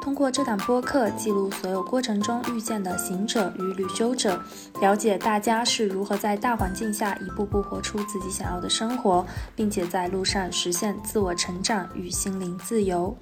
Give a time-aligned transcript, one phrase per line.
[0.00, 4.40] 通过这档播客，记录所有过程中遇见的行者与旅修者，
[4.80, 9.24] 了解大家是如何在大环境下一步步活出自己想要的生活，
[9.54, 13.16] 并且在路上实现自我成长与心灵自由。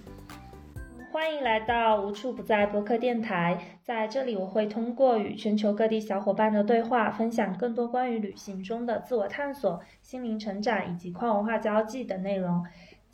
[1.10, 12.62] 欢迎来到无处不在播客电台，在这里我会通过与全球各地小伙伴的对话，分享更多关于旅行中的自我探索、心灵成长以及跨文化交际的内容。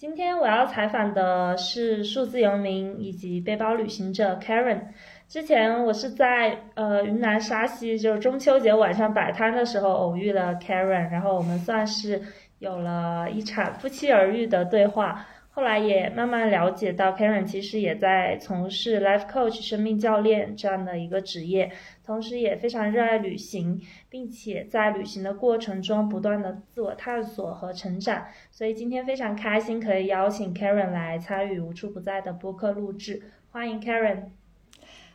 [0.03, 4.81] 今天我要采访的是数字游民以及背包旅行者 Karen。
[5.29, 12.21] 之前我是在呃云南沙溪，就是中秋节晚上摆摊的时候偶遇了 Karen，然后我们算是
[12.59, 15.25] 有了一场不期而遇的对话。
[15.55, 21.71] 后来也慢慢了解到，Karen 其实也在从事 life coach 生命教练这样的一个职业，
[22.03, 23.79] 同时也非常热爱旅行，
[24.09, 28.25] 并且在旅行的过程中不断的自我探索和成长。
[28.51, 34.31] 所以今天非常开心可以邀请 Karen 来参与无处不在的播客录制，欢迎 Karen。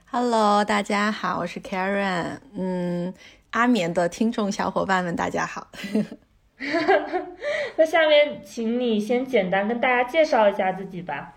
[0.06, 2.38] Hello，大家好，我是 Karen。
[2.54, 3.12] 嗯，
[3.50, 5.68] 阿眠的听众小伙伴们，大家好。
[7.78, 11.36] 那下面，请你先简单跟大家介绍一下自己吧。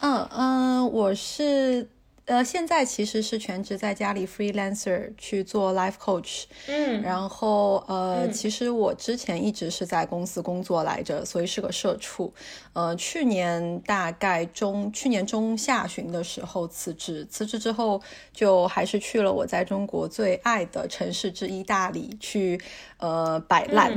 [0.00, 1.88] 嗯嗯，我是。
[2.26, 12.32] 呃，现在其实是全职在家里 freelancer 去做 life coach，嗯，然后呃，其实我之前一直是在公司工作来着，所以是个社畜。
[12.72, 18.00] 呃，去年大概中去年中下旬的时候辞职，辞职之后
[18.32, 22.58] 就还是去了我在中国最爱的城市之一大理去
[22.96, 23.92] 呃摆烂。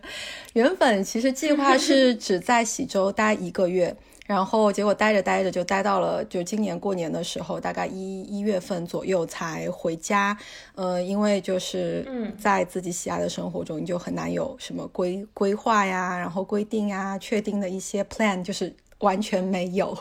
[0.54, 3.94] 原本其实计划是只在喜洲待一个月。
[4.26, 10.36] 然后结果待着待着就待到了，就今年过年的时候，大概一一月份左右才回家。
[10.74, 19.96] 呃，因为就是在自己喜爱的生活中，你就很难有什么规规划呀，然后规定呀，确定的一些 plan，就是完全没有。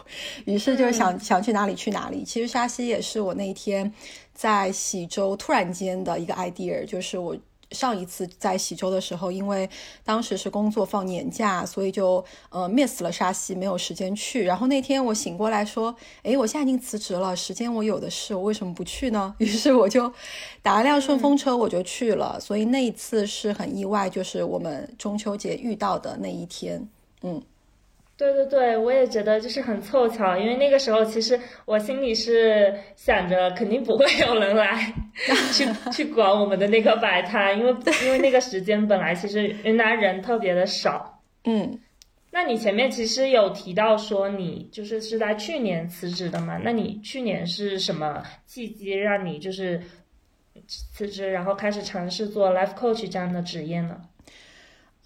[0.45, 2.23] 于是就想想去哪里去哪里。
[2.23, 3.93] 其实沙溪也是我那一天
[4.33, 7.37] 在喜洲突然间的一个 idea，就是我。
[7.71, 9.69] 上一次在喜洲的时候，因为
[10.03, 14.43] 当时是工作放年假，所以就呃 miss 了沙溪，没有时间去。
[14.43, 19.35] 然后那天我醒过来说，哎，我现在已经辞职了，时间我有的是，我为什么不去呢？
[19.39, 20.11] 于是我就
[20.61, 22.39] 打了辆顺风车，我就去了。
[22.39, 26.87] 所以那一次是很意外，就是我们中秋节遇到的那一天，
[27.21, 27.41] 嗯。
[28.17, 34.93] 对对对，我也觉得就是很凑巧，因为那个时候其实我心里是想着肯定不会有人来
[35.51, 37.71] 去去管我们的那个摆摊，因为
[38.05, 41.21] 因为那个时间本来其实云南人特别的少。
[41.43, 41.77] 嗯，
[42.31, 46.57] 那你前面其实有提到说你就是是在去年辞职的嘛？
[46.63, 49.81] 那你去年是什么契机让你就是
[50.93, 53.99] 辞职，然后开始尝试做 life coach 这样的职业呢？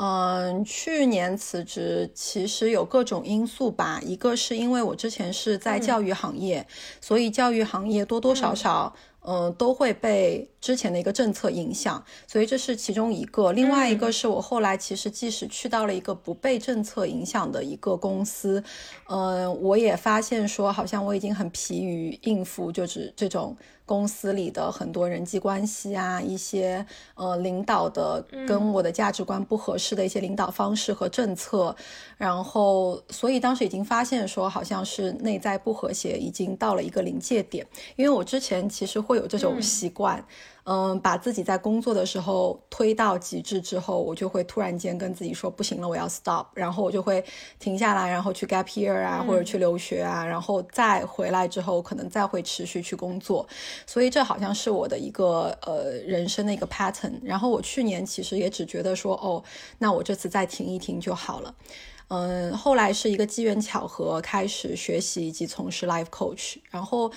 [0.02, 4.00] 嗯，去年辞职其实有各种因素吧。
[4.02, 6.66] 一个是因为我之前是在教育行业，
[7.02, 8.96] 所以教育行业多多少少，
[9.26, 13.52] 嗯，都会被之前的一个政策影响，所以这是其中一个。
[13.52, 18.64] 另外一个是我后来其实即使去到了一个不被政策影响的一个公司，
[19.08, 23.56] 嗯，我也发现说好像我已经很疲于应付就是这种。
[23.86, 31.76] 公司里的很多人际关系啊，一些呃领导的跟我的价值观不合适的一些领导方式和政策，
[32.16, 37.66] 然后所以当时已经发现说好像是内在不和谐已经到了一个临界点，
[37.96, 40.20] 因为我之前其实会有这种习惯。
[40.20, 40.24] 嗯，
[41.02, 47.24] 把自己在工作的时候推到极致之后，我就会突然间跟自己说不行了，我要 stop，然后我就会
[47.58, 53.48] 停下来，然后去 gap year 啊，或者去留学啊，然后再回来之后，可能再会持续去工作。
[53.88, 57.14] 所以这好像是我的一个呃人生的一个 pattern。
[57.24, 59.44] 然后我去年其实也只觉得说，哦，
[59.80, 61.56] 那我这次再停一停就好了。
[62.10, 67.12] 嗯，后来是一个机缘巧合，开始学习以及从事 life coach，然后。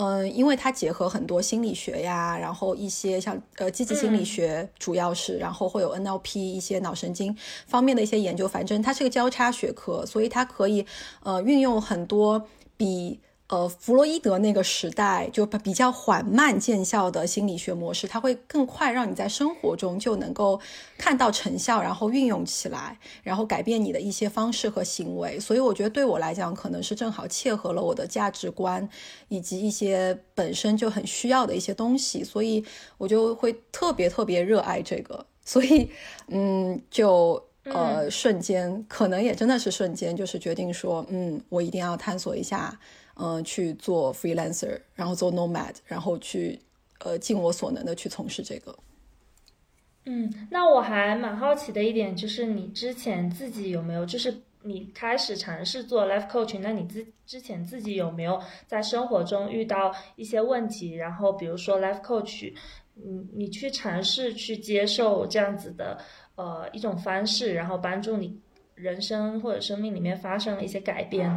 [0.00, 7.36] 嗯，因为它结合很多心理学呀，然后一些像呃积极心理学，主要是，然后会有 NLP 一些脑神经
[7.66, 10.86] 方面的一些研究，反正它是个交叉学科，所以它可以
[11.24, 12.46] 呃运用很多
[12.76, 13.18] 比。
[13.48, 20.60] 呃，弗洛伊德那个时代就比较缓慢见效的心理学模式，它会更快让你在生活中就能够
[20.98, 25.40] 看到成效，然后运用起来，然后改变你的一些方式和行为。
[25.40, 28.86] 所以我觉得对我来讲，可能是正好切合了我的价值观
[29.28, 32.62] 以及一些本身就很需要的一些东西，所以
[32.98, 35.24] 我就会特别特别热爱这个。
[35.42, 35.90] 所以，
[36.26, 37.42] 嗯，就。
[37.70, 42.74] 呃瞬间，可能也真的是瞬间，就是决定说，嗯，我一定要探索一下，
[43.18, 46.58] 嗯，去做 freelancer，然后做 nomad，然后去
[47.00, 48.76] 呃尽我所能的去从事这个。
[50.04, 60.94] 嗯，那我还蛮好奇的一点就是，你之前自己有没有，就是你开始尝试做 life coach，那你之之前自己有没有在生活中遇到一些问题？
[60.94, 62.52] 然后比如说 life coach，
[62.96, 65.98] 嗯，你去尝试去接受这样子的
[66.36, 68.40] 呃一种方式，然后帮助你
[68.74, 71.28] 人生或者生命里面发生了一些改变。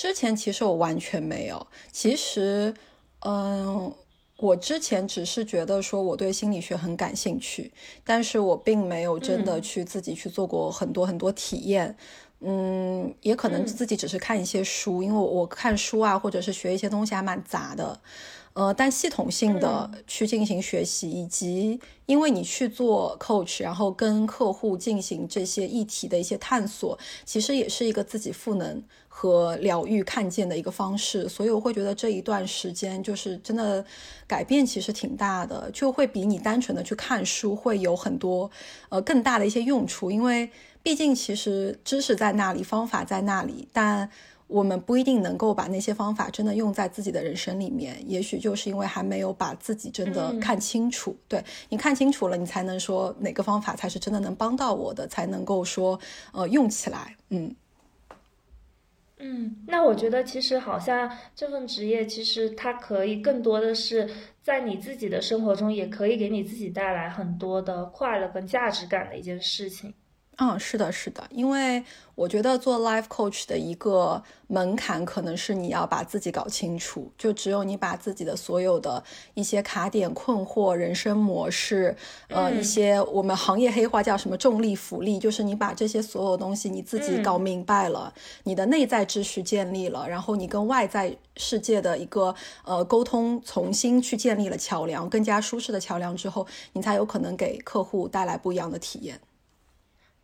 [0.00, 2.72] 之前其实我完全没有，其实，
[3.20, 3.92] 嗯。
[4.38, 7.70] 我之前只是觉得说我对心理学很感兴趣，
[8.02, 11.94] 但是我并没有真的去自己去做过很多很多体验，
[12.40, 18.00] 嗯，也可能自己只是看一些书，因为我我看书啊，或者是学一些东西还蛮杂的。
[18.54, 28.82] 呃，但系统性的去进行学习，以及因为你去做 coach，然后跟客户进行这些议题的一些探索，其实也是一个自己赋能
[29.20, 31.28] 和疗愈看见的一个方式。
[31.28, 33.84] 所以我会觉得这一段时间就是真的
[34.26, 38.50] 改变其实挺大的，就会比你单纯的去看书会有很多
[38.88, 40.10] 呃更大的一些用处。
[40.10, 40.48] 因为
[40.82, 44.08] 毕竟其实知识在那里，方法在那里，但。
[44.50, 51.16] 我们不一定能够把那些方法真的用在自己的人生里面，也许就是因为还没有把自己真的看清楚。
[51.28, 55.96] 对你看清楚了，你才能说哪个方法才是真的能帮到我的，才能够说
[56.32, 57.14] 呃用起来。
[57.28, 57.54] 嗯
[59.22, 64.08] 嗯，那我觉得其实好像这份职业其实它可以更多的是
[64.42, 69.92] 在你自己的生活中，也可以给你自己带来很多的快乐跟价值感的一件事情。
[70.42, 71.84] 嗯，是的，是的，因为
[72.14, 77.12] 我觉得做 life coach 的一个门槛，可能是你要把自己搞清楚。
[77.18, 79.04] 就只有你把自己的所有的
[79.34, 81.94] 一些卡点、困惑、人生模式，
[82.28, 88.14] 呃，一些我们行业黑话叫什么重力、浮力，就是你把这些所有东西你自己搞明白了，
[88.44, 92.34] 你的内在秩序建立了，然后你跟外在世界的一个
[92.64, 99.20] 呃沟通重新去建立了桥梁，更加舒适的桥梁之后，你才有可能给客户带来不一样的体验。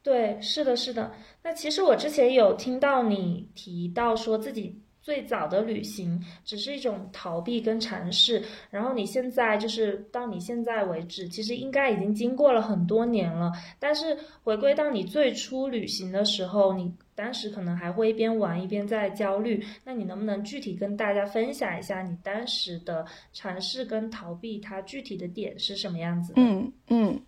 [0.07, 1.11] 对，是的，是的。
[1.43, 13.51] 那其实我之前有听到你提到说自己最早的旅行只是一种逃避跟尝试，然后你现在就是到你现在为止，其实应该已经经过了很多年了。
[13.81, 19.61] 但是回归到你最初旅行的时候，你当时可能还会一边玩一边在焦虑。
[19.83, 26.33] 那你能不能具体跟大家分享一下你当时的尝试跟逃避，它具体的点是什么样子？
[26.37, 27.21] 嗯嗯，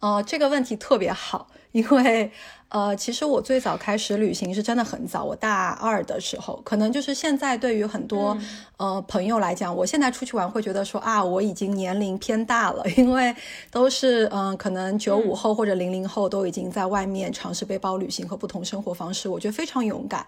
[0.00, 1.48] 哦，这个问题特别好。
[1.72, 2.30] 因为，
[2.70, 8.34] 呃，其实我最早开始旅行是真的很早，我大二的时候，可能就是现在对于很多
[8.78, 13.34] 呃朋友来讲，我现在出去玩会觉得说啊，我已经年龄偏大了， 因为
[13.70, 20.26] 都是嗯，可能九五后或者零零后都已经在外面尝试背包旅行和不同生活方式，我觉得非常勇敢。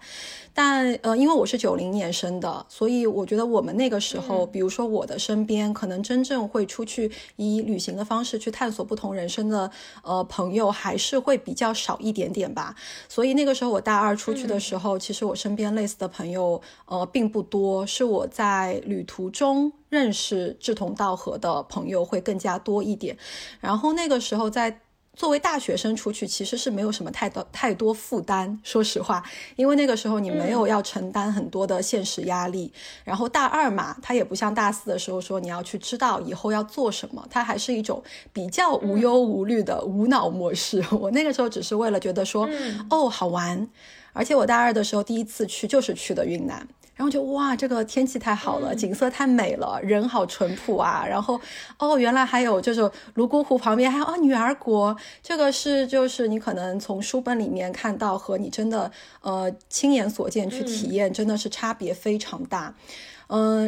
[0.53, 9.58] 但呃，因为我是九零年生的，所以我觉得我们那个时候，比如说我的身边，可能真正会出去以旅行的方式去探索不同人生的
[10.03, 11.39] 呃朋友，还是会。
[11.39, 12.75] 比较少一点点吧，
[13.07, 23.17] 所以那个时候我大二出去的时候，其实我身边类似的朋友呃并不多，是我在旅途中认识志同道合的朋友会更加多一点。
[23.61, 24.81] 然后那个时候在。
[25.19, 28.57] 作为大学生出去，其实是没有什么太多太多负担。
[28.63, 29.21] 说实话，
[29.57, 32.71] 因为那个时候你没有要承担很多的现实压力。
[33.03, 38.01] 然后大二嘛，他也不像大四的时候说你要去知道以后要做什么，他还是一种
[38.31, 40.81] 比较无忧无虑的无脑模式。
[40.97, 42.49] 我那个时候只是为了觉得说，
[42.89, 43.67] 哦，好玩。
[44.13, 46.65] 而且我大二的时候第一次去就是去的云南。
[46.99, 51.05] 然后就哇，这个天气太好了，景色太美了，人好淳朴啊。
[51.07, 51.39] 然后
[51.77, 58.91] 哦，原来还有就是泸沽湖旁边还有啊女儿国，这个是就是你可能从书本里面看到和你真的
[59.21, 62.67] 呃亲眼所见去体验，真的是差别非常大。
[62.67, 62.73] 嗯，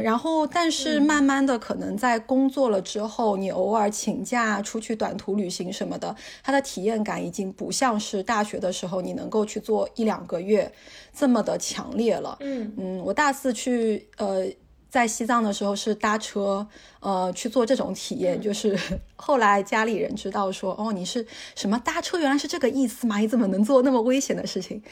[0.03, 10.71] 然后但是慢慢的，可能在工作了之后，你偶尔请假出去短途旅行什么的，它的体验感已经不像是大学的时候你能够去做一两个月
[11.13, 12.37] 这么的强烈了。
[12.39, 14.47] 嗯嗯，我大四去呃。
[14.91, 16.67] 在西藏的时候是搭车，
[16.99, 18.77] 呃，去做这种体验，就是
[19.15, 21.25] 后来家里人知道说，哦，你是
[21.55, 23.17] 什么搭车，原来是这个意思嘛？
[23.19, 24.83] 你怎么能做那么危险的事情？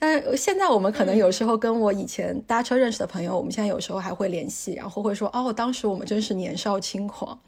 [0.00, 7.38] 但现在我们可能有时候跟我以前搭车认识的朋友，我们现在有时候还会联系，然后会说，哦，当时我们真是年少轻狂，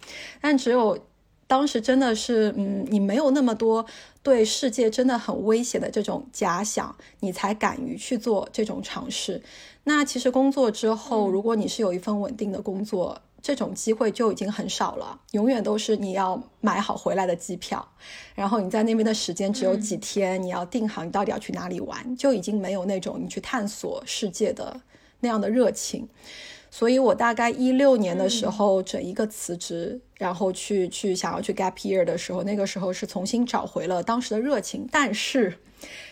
[0.41, 0.97] 但只有。
[1.49, 3.85] 当时真的是，嗯，你没有那么多
[4.23, 9.43] 对世界真的很危险的这种假想，你才敢于去做这种尝试。
[9.85, 17.87] 那其实工作之后，如果你是有一份稳定的工作，这种机会就已经很少了，永远都是你要买好回来的机票，
[18.37, 24.81] 然后你在那边的时间只有几天，你要定好你到底要去哪里玩，就已经没有那种你去探索世界的
[25.19, 26.09] 那样的热情。
[26.71, 35.59] 所以我大概一六年的时候整一个辞职，然后去去想要去 gap year 的时候，那个时候是重新找回了当时的热情，但是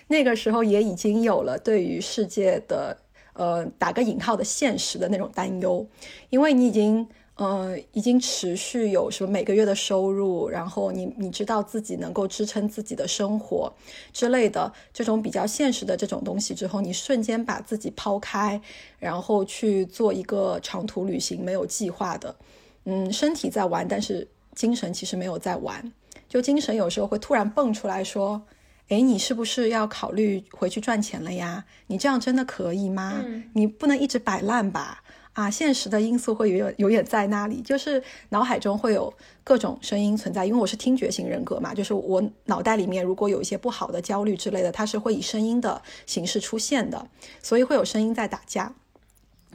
[0.08, 2.98] 那个时候也已经有了对于世界的
[3.34, 5.86] 呃打个引号的现实的那种担忧，
[6.28, 7.06] 因为你已经。
[7.42, 13.72] 嗯，已经持续有什么每个月的收入，然后你你知道自己能够支撑自己的生活
[14.12, 18.60] 之类的这种比较现实的这种东西之后，你瞬间把自己抛开，
[18.98, 22.36] 然后去做一个长途旅行，没有计划的，
[22.84, 25.90] 嗯，身体在玩，但是精神其实没有在玩，
[26.28, 28.42] 就精神有时候会突然蹦出来说，
[28.88, 31.64] 哎，你是不是要考虑回去赚钱了呀？
[31.86, 33.24] 你这样真的可以吗？
[33.54, 35.02] 你不能一直摆烂吧？
[35.40, 39.10] 啊，现实的因素会有有点在那里，就是脑海中会有
[39.42, 40.44] 各种声音存在。
[40.44, 47.06] 因为我是听觉型人格嘛，就是我脑袋里面如果有一些不好的焦虑之类的，它是会以声音的形式出现的，
[47.42, 48.74] 所以会有声音在打架。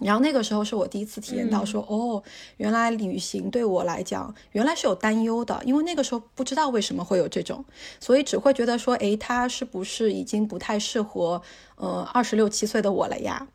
[0.02, 2.22] 然后那个时候是我第一次体验到，说哦，
[2.58, 7.64] 原来旅行对我来讲原来是有担忧的，因为那个时候不知道为什么会有这种，
[8.00, 11.42] 所以只会觉得说，诶，他是不是已经不太适合
[11.78, 13.48] 呃二十六七岁的我了呀？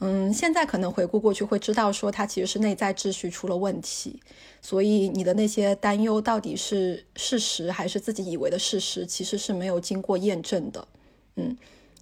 [0.00, 4.20] 嗯，现在可能回顾过去会知道，说他其实是内在秩序出了问题，
[4.60, 10.86] 所以你的那些担忧到底是事实还是自己以为的事实，其实是没有经过验证的。
[11.36, 11.56] 嗯，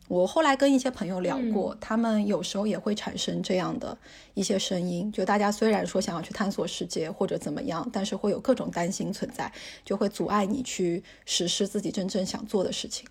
[0.08, 3.96] 我后来跟一些朋友聊过，他们有时候也会产生这样的
[4.34, 9.52] 一些声音，就大家虽然说想要去探索世界或者怎么样，但是会有各种担心存在，
[9.84, 13.06] 就会阻碍你去实施自己真正想做的事情。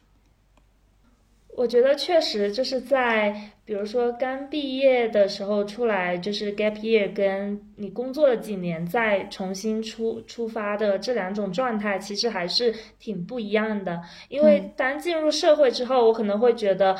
[1.55, 14.01] 我觉得确实就是在，比如说刚毕业的时候出来，就是 gap year，跟你工作了几年再重新出出发的这两种状态，其实还是挺不一样的。
[14.29, 16.95] 因为当进入社会之后，我可能会觉得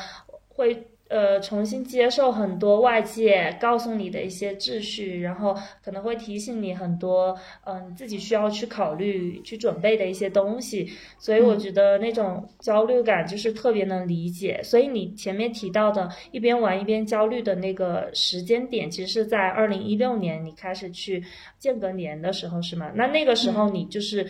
[0.48, 0.86] 会。
[1.12, 5.54] 呃，重新接受很多外界告诉你的一些秩序，然后
[5.84, 10.90] 可能会提醒你很多，嗯，自己需要去考虑、去准备的一些东西。
[11.18, 14.58] 所以我觉得那种焦虑感就是特别能理解。
[14.62, 21.22] 所以你前面提到的一边玩一边焦虑的那个时间点，其实是在二零一六年你开始去
[21.58, 22.90] 间隔年的时候，是吗？
[22.94, 24.26] 那那个时候你就是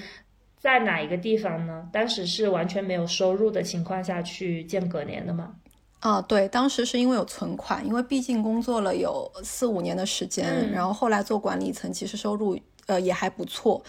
[0.59, 1.89] 在哪一个地方呢？
[1.93, 5.55] 当时是完全没有收入的情况下去间隔年的吗？
[6.02, 13.80] 啊，对，当时是因为有存款，因为毕竟工作了有四五年的时间，然后后来做管理层，其实收入呃也还不错。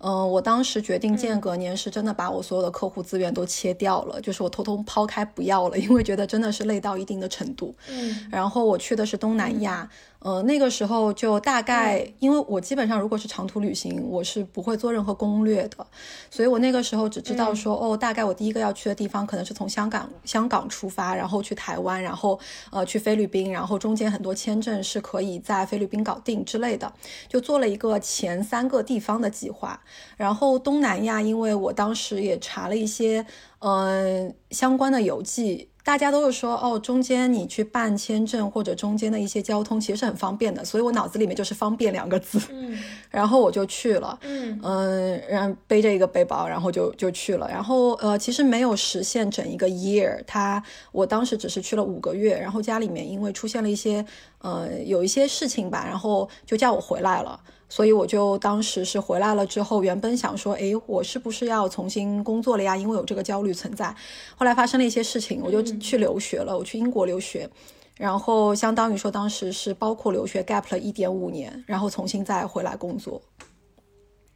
[0.00, 7.74] 嗯，我当时决定间隔年是真的把我所有的客户资源都切掉了，就是我偷偷抛开不要了，因为觉得真的是累到一定的程度。
[7.88, 9.88] 嗯，然后我去的是东南亚。
[10.20, 15.86] 呃，那个时候就大概，因为我基本上如果是长途旅行，我是不会做任何攻略的，
[16.28, 22.36] 所以我那个时候只知道说，哦，大概我第一个要去的地方可能是从香港香港出发，然后去台湾，然后
[22.72, 26.92] 呃去菲律宾，然后中间很多签证是可以在菲律宾搞定之类的，
[27.28, 29.80] 就做了一个前三个地方的计划。
[30.16, 33.24] 然后东南亚，因为我当时也查了一些
[33.60, 35.68] 嗯相关的游记。
[35.84, 42.78] 大家都是说哦，中间你去办签证或者中间的一些交通其实是很方便的，所以我脑子里面就是方便两个字，嗯，
[43.10, 54.04] 然后我就去了，嗯嗯，然后背着一个背包，然后就就去了，然后呃，其实没有实现整一个 year，他我当时只是去了五个月，然后家里面因为出现了一些
[54.40, 57.40] 呃有一些事情吧，然后就叫我回来了。
[57.68, 62.76] 所以我就当时是回来了之后，原本想说，诶，我是不是要重新工作了呀？
[62.76, 63.94] 因为有这个焦虑存在。
[64.36, 66.56] 后来发生了一些事情，我就去留学了。
[66.56, 67.48] 我去英国留学，
[67.96, 73.20] 然后相当于说当时是包括留学 gap 了一点五年，然后重新再回来工作。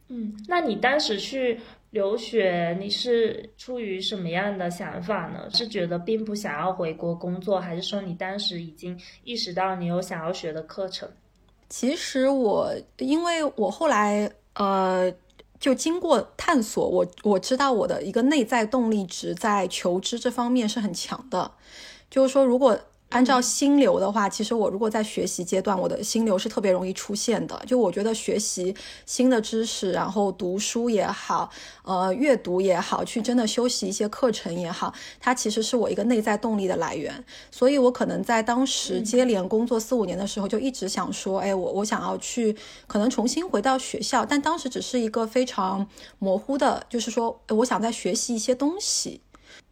[0.09, 1.59] 嗯，那你当时去
[1.89, 5.49] 留学，你是出于什么样的想法呢？
[5.51, 11.09] 是觉得并不想要回国工作，还是说你当时已经意识到你有想要学的课程？
[11.75, 15.11] 其实我，因为我后来呃，
[15.59, 21.53] 就经过探索，我我知道我的一个内在动力值在求知这方面是很强的，
[22.11, 22.79] 就是说如果。
[23.13, 27.61] 按照心流的话，其实我如果在学习阶段，我的心流是特别容易出现的。
[27.67, 31.47] 就我觉得学习新的知识，然后读书也好，
[31.83, 37.23] 呃，阅读也好，去真的修习一些课程也好，它其实是我一个内在动力的来源。
[37.51, 42.55] 所以我可能在当时接连工作四五年的时候，就一直想说，哎，我我想要去
[42.87, 49.21] 可能重新回到学校，但当时只是一个非常模糊的，就是说我想再学习一些东西。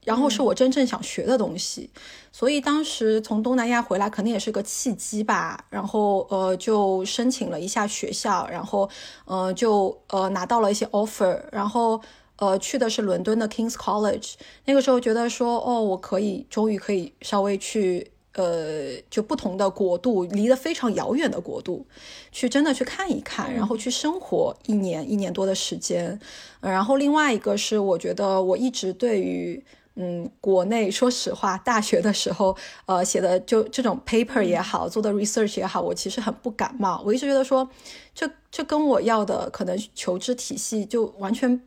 [0.04, 1.90] 然后是我真正想学的东西，
[2.32, 5.66] 所以当时从东南亚回来肯定也是个契机吧。
[5.70, 8.90] 然后呃就申请了一下学校，然后
[9.26, 12.02] 呃就呃拿到了一些 offer，然后
[12.38, 14.34] 呃去的是伦敦的 King's College。
[14.66, 18.12] 那个时候觉得说哦，我可以终于可以稍微去。
[18.34, 21.86] 呃，就不同的国度，离得非常遥远的国度，
[22.32, 26.18] 去真的去看一看，然后去生活一年一年多的时间。
[26.62, 29.62] 然后另外一个是，我觉得我一直对于
[29.96, 32.56] 嗯国内，说实话，大学的时候
[32.86, 37.02] 呃写的就这种 paper 也好，做的 research 也好，我其实很不感冒。
[37.06, 37.70] 我一直觉得说，
[38.16, 41.62] 这这跟我要的可能求知体系就完全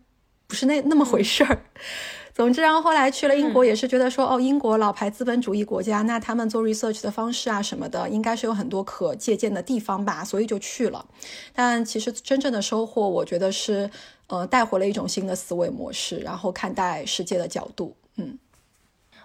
[0.47, 1.64] 不是那那么回事儿。
[2.35, 11.07] 总之，然后后来去了英国，也是觉得说，哦，英国老牌资本主义国家，那他们做 research 的方式啊什么的，应该是有很多可借鉴的地方吧，所以就去了。
[11.54, 13.88] 但其实真正的收获，我觉得是，
[14.26, 17.95] 呃，带回了一种新的思维模式，然后看待世界的角度。
[18.16, 18.38] 嗯，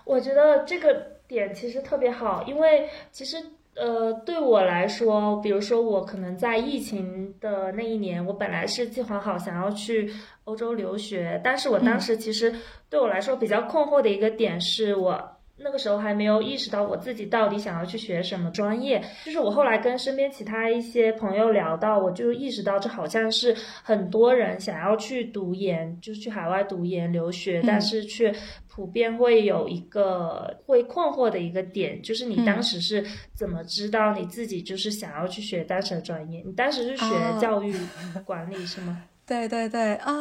[0.05, 3.38] 我觉得这个点其实特别好，因为其实。
[3.75, 10.12] 呃，对我来说，比如说我可能在疫情的那一年，我本来是计划好想要去
[10.43, 12.53] 欧洲留学，但是我当时其实
[12.89, 19.04] 对我来说比较困惑的一个点是我那个时候还没有意识到我自己到底想要去学什么专业。
[19.25, 28.34] 就是我后来跟身边其他一些朋友聊到，我就意识到这好像是很多人想要去读研，就是去海外读研留学，但是却。
[28.72, 36.42] 普遍会有一个会困惑的一个点，就是你当时是怎么知道你自己就是想要去学当时的专业？
[36.46, 37.06] 你当时是学
[37.42, 37.75] 教育
[38.24, 39.04] 管理是吗？
[39.28, 40.13] 对对对啊，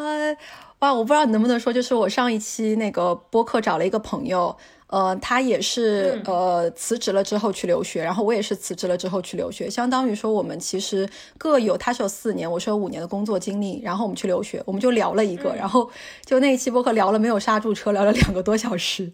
[0.80, 0.94] 哇！
[0.94, 4.56] 我不知道你能不能说，就是我上一期那个播客找了一个朋友。
[4.88, 11.06] 呃，他也是呃辞职了之后去留学，然后我也是辞职了之后去留学，相当于说我们其实
[11.37, 15.90] 各有，他是有四年，我是有五年的工作经历，然后我们去留学，我们就聊了一个，然后
[16.25, 19.12] 就那一期播客聊了没有刹住车，聊了两个多小时。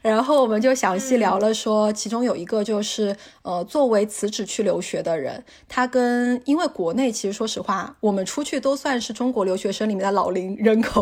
[0.00, 10.97] 然后我们就详细聊了，说其中有一个就是，呃，作为辞职去留学的人，他跟因为国内其实说实话，我们出去都算是中国留学生里面的老龄人口，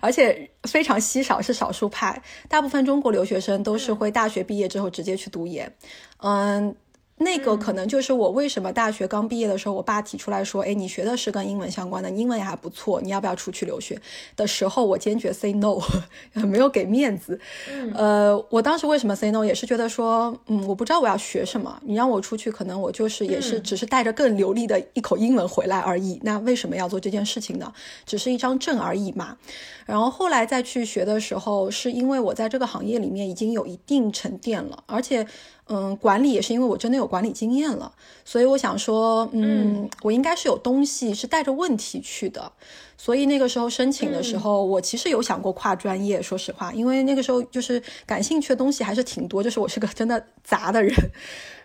[0.00, 5.72] 而且非常稀少，是少数派，大部分中国留学生都是会大学毕业之后直接去读研，
[6.18, 6.74] 嗯。
[7.18, 14.00] 那个可能就是我为什么大学刚毕业的时候，我爸提出来说：“哎，你学的是跟英文相关的，英文也还不错，你要不要出去留学？”
[14.36, 15.78] 的时候，我坚决 say no，
[16.46, 17.38] 没有给面子。
[17.94, 26.20] 呃，我当时为什么 say no，也是觉得说，嗯，我不知道我要学什么，你让我出去，可能我就是也是只是带着更流利的一口英文回来而已。
[26.22, 27.72] 那为什么要做这件事情呢？
[28.06, 29.36] 只是一张证而已嘛。
[29.86, 35.26] 然后后来再去学的时候，是因为我在这个行业里面已经有一定沉淀了，而且。
[35.68, 37.92] 嗯，管理也是因为我真的有管理经验了，
[38.24, 42.50] 所以我想说，嗯，我应该是有东西是带着问题去的，
[42.96, 50.94] 所以那个时候申请的时候，我其实有想过跨专业，说实话，因为那个时候就是感兴趣的东西还是挺多，就是我是个真的 杂的人。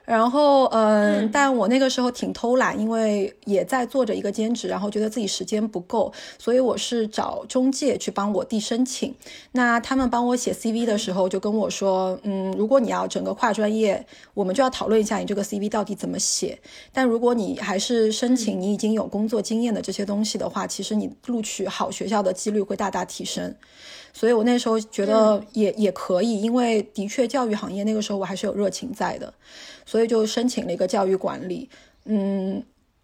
[0.05, 9.15] 然后，嗯，但我那个时候挺偷懒，因为也在做着一个兼职，然后觉得自己时间不够，所以我是找中介去帮我递申请。
[9.53, 16.59] 那他们帮我写 CV 的时候，就跟我说，嗯，如果你要整个跨专业，我们就要讨论一下你这个 CV 到底怎么写。
[16.91, 23.55] 但如果你还是申请你已经有工作经验的这些东西的话，其实你录取好学校的几率会大大提升。
[24.13, 29.33] 所以我那时候觉得也也可以，因为的确教育行业那个时候我还是有热情在的，
[29.85, 31.69] 所以就申请了一个教育管理，
[32.05, 32.63] 嗯。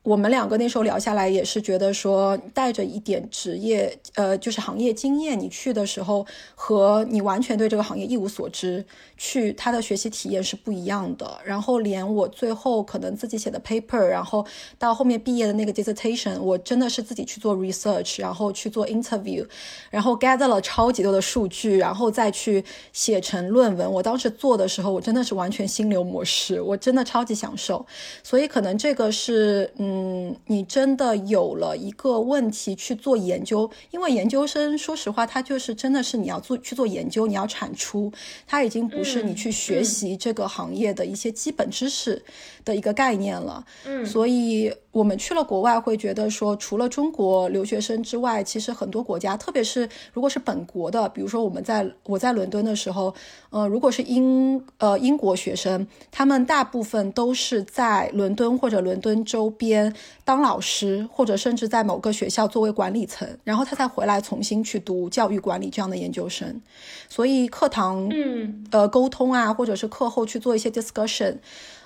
[0.09, 8.83] 我们两个那时候聊下来，也是觉得说带着一点职业，呃，就是行业经验，你去的时候和你完全对这个行业一无所知
[9.17, 11.39] 去，他的学习体验是不一样的。
[11.45, 14.43] 然后连我最后可能自己写的 paper，然后
[14.79, 19.45] 到后面毕业的那个 dissertation，我真的是自己去做 research，然后去做 interview，
[19.91, 23.91] 然后 gather 了超级多的数据，然后再去写成论文。
[23.91, 27.85] 我当时做的时候，我真的是完全心流模式，我真的超级享受。
[28.23, 29.98] 所以可能这个是，嗯。
[29.99, 38.09] 嗯，你真的有了一个问题去做研究，因为研究生说实话，他就是真的是你要做去做研究，你要产出，
[38.47, 42.23] 他已经不是你去学习这个行业的一些基本知识
[42.63, 43.65] 的一个概念了。
[43.85, 44.73] 嗯，所以。
[44.91, 53.13] 我们去了国外，会觉得说，除了中国留学生之外，其实很多国家，特别是如果是本国的，比如说我们在我在伦敦的时候，
[53.51, 59.95] 呃，如果是英呃英国学生，他们大部分都是在伦敦或者伦敦周边
[60.25, 66.59] 当老师，或者甚至在某个学校作为管理层，然后他再回来重新去读教育管理这样的研究生，
[67.07, 71.35] 所以课堂嗯呃沟通啊，或者是课后去做一些 discussion。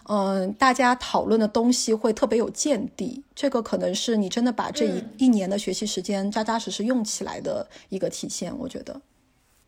[0.09, 9.01] 嗯，大家讨论的东西会特别有见地，这个可能是你真的把这一一年的学习时间扎扎实实用起来的一个体现，我觉得。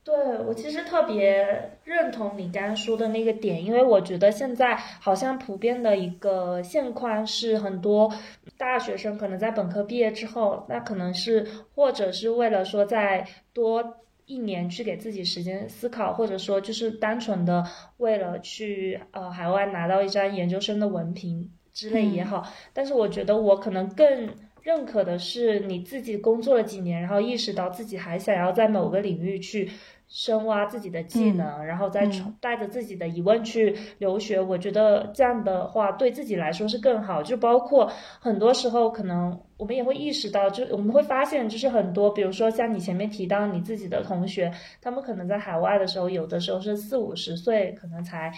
[0.04, 0.14] 对
[0.46, 8.14] 我其实特别认同你刚刚说的那个点，因为我觉得现在好像普遍的一个现况是，很多
[8.56, 17.66] 大学生可能在本科毕业之后，那可能是或者是为了说在多一年去给自己时间思考，或者说就是单纯的
[17.98, 24.30] 为了去呃海外拿到一张研究生的文凭之类也好，但是我觉得我可能更。
[24.66, 29.70] 认可的是你自己工作了几年，然后意识到自己还想要在某个领域去
[30.08, 34.40] 深挖自己的技能，然后再带着自己的疑问去留学。
[34.40, 37.24] 我觉得这样的话对自己来说是更好。
[37.24, 48.32] 就包括很多时候，可能我们也会意识到，就我们会发现，就是很多，比如说像你前面提到你自己的同学，他们可能在海外的时候，有的时候是四五十岁，可能才。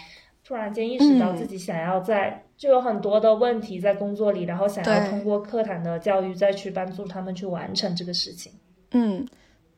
[0.44, 8.50] 突然间意识到自己想要在，就有很多的问题在工作里，然后想要通过课堂的教育再去帮助他们去完成这个事情。
[8.92, 9.26] 嗯，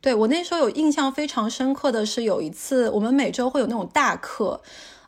[0.01, 4.59] 对我那时候有印象非常深刻的是有一次，我们每周会有那种大课。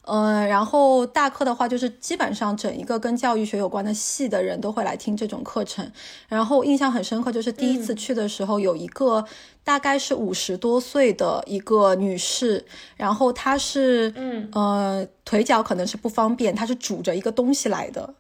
[0.06, 5.90] 嗯，然后大课的话，就是基本上整一个跟教育学有关的系的人都会来听这种课程。
[6.28, 9.24] 然后印象很深刻，就是第一次去的时候，有一个
[9.64, 12.66] 大概是五十多岁的一个女士，
[12.98, 18.14] 然后她是，嗯，呃，腿脚可能是不方便，她是拄着一个东西来的。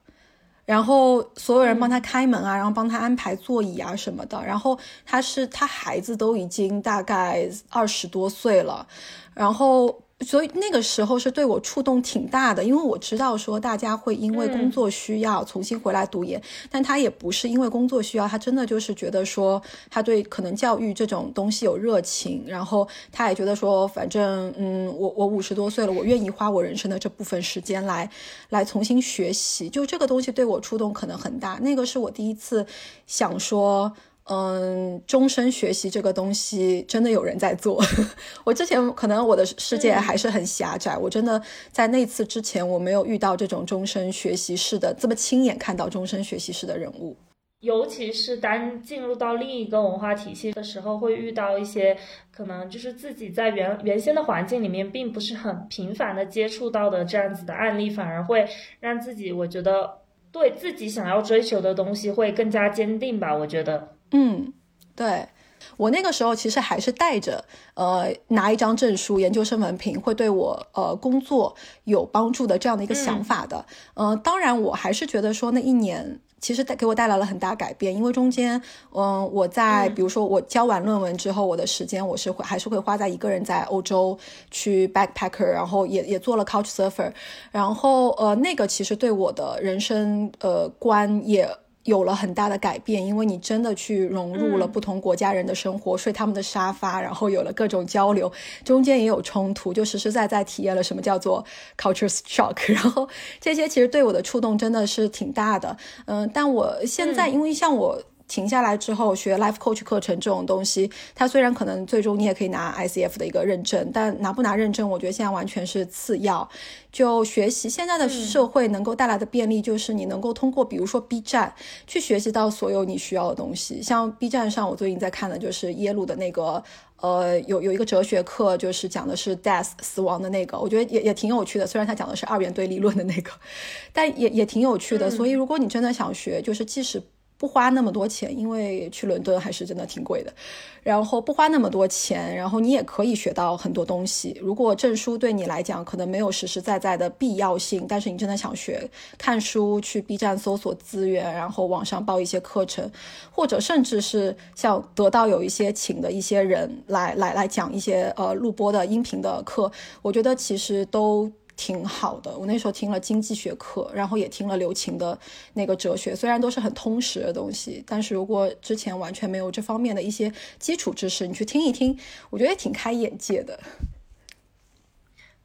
[0.66, 4.44] 然后所有人帮他开门啊，然后帮他安排座椅啊什么的。
[4.46, 8.88] 然后他是他孩子都已经大概二十多岁了，
[9.34, 10.03] 然后。
[10.22, 28.10] 所以那个时候是对我触动挺大的，因为我知道说大家会因为工作需要重新回来读研，但他也不是因为工作需要，他真的就是觉得说他对可能教育这种东西有热情，然后他也觉得说反正嗯我我五十多岁了，我愿意花我人生的这部分时间来
[28.50, 32.66] 来重新学习，就这个东西对我触动可能很大，那个是我第一次
[33.06, 33.92] 想说。
[34.30, 37.84] 嗯，终身学习这个东西真的有人在做。
[38.46, 41.42] 我之前可能我的世界还是很狭窄，我真的
[41.74, 47.18] 在那次之前我没有遇到这种终身学习式的这么亲眼看到终身学习式的人物。
[47.60, 51.98] 尤其是当进入到另一个文化体系的时候，会遇到一些
[52.32, 58.48] 可能就是自己在原原先的环境里面并不是很频繁的接触到的这样子的案例，反而会
[58.80, 59.98] 让自己我觉得
[60.32, 63.36] 对自己想要追求的东西会更加坚定吧。
[63.36, 63.93] 我觉得。
[64.14, 64.54] 嗯，
[64.96, 65.28] 对
[65.76, 73.66] 我那个时候其实还是带着呃拿一张证书、研究生文凭会对我呃工作有帮助的这样的一个想法的。
[73.96, 84.16] 嗯，当然我还是觉得说那一年其实带给我带来了很大改变，因为中间嗯我在比如说我交完论文之后，我的时间我是会还是会花在一个人在欧洲
[84.52, 87.12] 去 backpacker，然后也也做了 couch surfer，
[87.52, 91.50] 然后呃那个其实对我的人生呃观也。
[91.84, 98.32] 有了很大的改变，因为你真的去融入了不同国家人的生活，睡他们的沙发，然后有了各种交流，
[98.64, 101.44] 中间也有冲突，就实实在在体验了什么叫做
[101.78, 102.56] culture shock。
[102.74, 103.08] 然后
[103.40, 108.02] 这些其实对我的触动真的是挺大的，嗯，但我现在因为像我。
[108.34, 116.50] 停下来之后学 life coach 课程这种东西，它虽然可能最终你也可以拿 ICF 的一个认证，但拿不拿认证，我觉得现在完全是次要。
[116.92, 121.54] 就学习现在的社会能够带来的便利，就是你能够通过比如说 B 站
[121.86, 123.80] 去学习到所有你需要的东西。
[123.84, 126.64] 像 B 站上，我最近在看的就是耶鲁的那个，
[127.02, 131.68] 呃，有有一个哲学课，就是讲的是 death 死亡的那个，我觉得也也挺有趣的。
[131.68, 133.32] 虽然他讲的是二元对立论的那个，
[133.94, 135.10] 但也也挺有趣的。
[135.10, 137.02] 所以如果你真的想学，就是即使
[137.38, 140.34] 不花那么多钱，因为去伦敦还是真的挺贵的。
[140.82, 144.38] 然后不花那么多钱，然后你也可以学到很多东西。
[144.42, 152.92] 如果证书对你来讲可能没有实实在在的必要性，但是你真的想学，看书去 B 站搜索资源，然后网上报一些课程，
[153.32, 161.32] 或者甚至是像得到有一些请的一些人来来来讲一些呃录播的音频的课，我觉得其实都。
[161.56, 165.18] 挺好的，我那时候听了经济学课，然后也听了刘擎的
[165.54, 171.98] 那个哲学，虽然都是很通识的东西，但是如果之前完全没有这方面的一些基础知识，你去听一听，
[172.30, 173.60] 我觉得也挺开眼界的。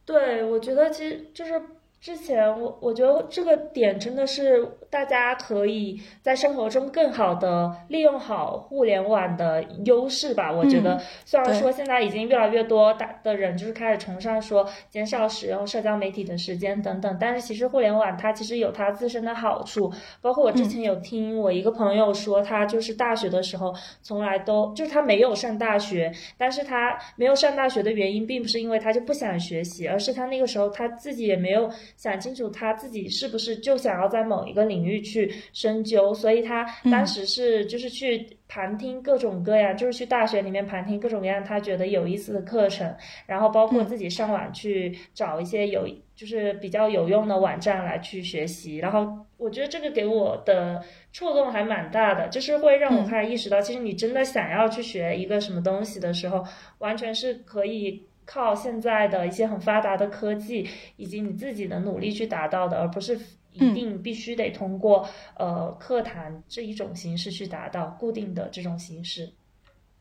[0.05, 1.61] 对，我觉得其实就是。
[2.01, 10.49] 之前我我觉得这个点真的是大家可以在生活中更好的利用好互联网的优势吧。
[10.49, 19.91] 我觉得虽然说现在已经越来越多大的人就是开始崇尚说减少使用社交媒体的时间等等，但是其实互联网它其实有它自身的好处。
[20.21, 31.69] 包括我之前有听我一个朋友说，他就是大学的时候从来都就是他没有上大学，但是他没有上大学的原因并不是因为他就不想学习，而是他那个时候他自己也没有。
[31.97, 56.43] 想清楚他自己是不是就想要在某一个领域去深究，所以他当时是就是去旁听各种各样，就是去大学里面旁听各种各样他觉得有意思的课程，然后包括自己上网去找一些有就是比较有用的网站来去学习，然后我觉得这个给我的触动还蛮大的，就是会让我开始意识到，其实你真的想要去学一个什么东西的时候，
[56.79, 58.08] 完全是可以。
[58.31, 63.19] 靠现在的一些很发达的科技，以及你自己的努力去达到的，而不是
[63.53, 69.33] 一定必须得通过呃课堂这一种形式去达到固定的这种形式。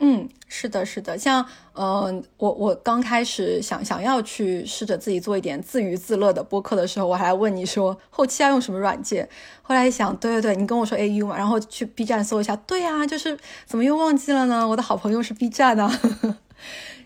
[0.00, 9.28] 嗯，是的，是的，像嗯，我我刚开始想想要去试着自己做一点自娱自乐的播客的时候，我还问你说后期要用什么软件，
[9.61, 14.66] 后来一想，对对对，你跟我说 A U 嘛，然后去 B 站搜一下，对呀，就是怎么又忘记了呢？
[14.68, 15.90] 我的好朋友是 B 站呢。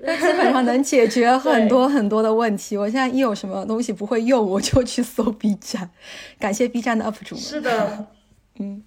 [0.04, 2.76] 那基本上能解决 很多很多的问题。
[2.76, 5.88] 我现在一有什么东西不会用，我就去搜 B 站。
[6.40, 7.44] 感谢 B 站的 UP 主们。
[7.44, 8.06] 是的，
[8.58, 8.82] 嗯，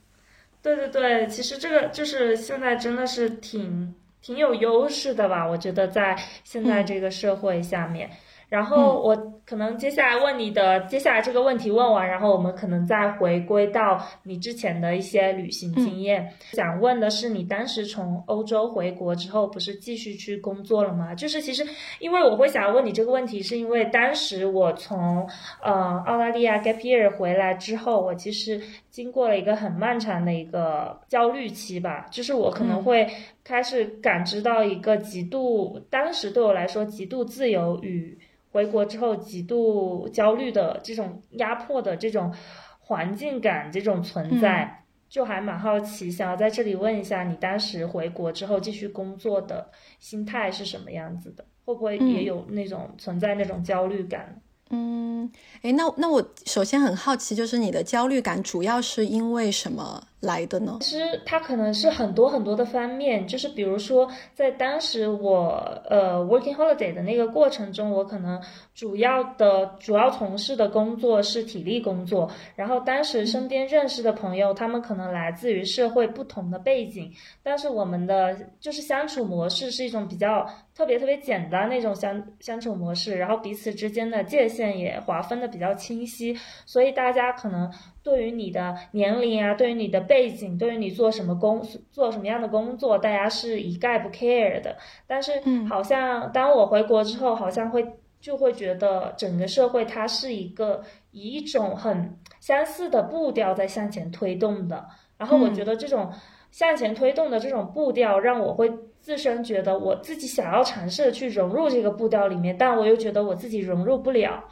[0.65, 5.47] 对对对，其实这个就是现在真的是挺挺有优势的吧？
[5.47, 8.09] 我觉得在现在这个社会下面。
[8.49, 16.31] 然后我可能接下来问你的，接下来这个问题问完，然后我们可能再回归到你之前的一些旅行经验。
[16.53, 21.13] 想问的是，你当时从欧洲回国之后，不是继续去工作了吗？
[21.15, 21.65] 就是其实，
[21.99, 25.27] 因为我会想要问你这个问题，是因为当时我从
[25.61, 33.07] 呃澳大利亚 gap year 回来之后，我其实经过了一个很漫长的一个焦虑期吧，就是我可能会
[33.43, 38.17] 开始感知到一个极度，当时对我来说极度自由与。
[38.55, 42.33] 回国之后极度焦虑的这种压迫的这种
[42.79, 51.43] 环境感，这种存在，就还蛮好奇，想要在这里问一下，你当时回国之后继续工作的心态是什么样子的？
[51.65, 54.41] 会不会也有那种存在那种焦虑感？
[54.69, 55.29] 嗯，
[55.61, 60.01] 诶，那那我首先很好奇，就是你的焦虑感主要是因为什么？
[60.25, 60.79] 来的呢？
[60.81, 65.53] 其实它可能是很多很多的方面，就是比如说，在当时我
[65.89, 68.41] 呃 working holiday 的那个过程中，我可能
[68.73, 86.35] 主要的主要从事的工作是体力工作，然后当时身边认识的朋友，他们可能来自于社会不同的背景，但是我们的就是相处模式是一种比较特别特别简单那种相相处模式，然后彼此之间的界限也划分的比较清晰，
[86.65, 87.71] 所以大家可能。
[88.05, 91.59] 对于你的年龄啊，对于你的背景，对于你做什么工，
[91.91, 94.77] 做什么样的工作，大家是一概不 care 的。
[95.07, 95.31] 但是，
[95.67, 97.83] 好像当我回国之后，好像会
[98.21, 104.85] 就会觉得整个社会它是一个以一种很相似的步调在向前推动的。
[105.17, 106.11] 然后，我觉得这种
[106.51, 114.43] 向前推动的这种步调，让我会自身觉得我自己想要尝试去融入这个步调里面，但我又觉得我自己融入不了。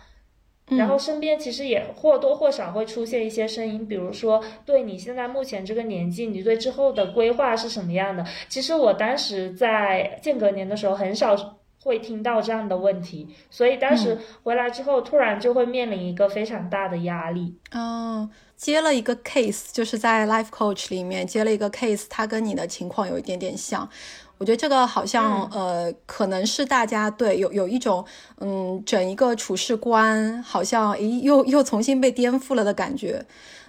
[0.70, 8.26] 然后身边其实也或多或少会出现一些声音，比如说对你现在目前这个年纪，你对之后的规划是什么样的？
[8.48, 17.56] 其实我当时在间隔年的时候很少会听到这样的问题，所以当时回来之后，突然就会面临一个非常大的压力。
[17.74, 23.90] 哦，接了一个 case，就是在 life coach 里面接了一个 case，它跟你的情况有一点点像。
[24.40, 28.04] 我觉得这个好像呃，可能是大家对有有一种
[28.40, 33.26] 嗯，整一个处事观好像诶又又重新被颠覆了的感觉。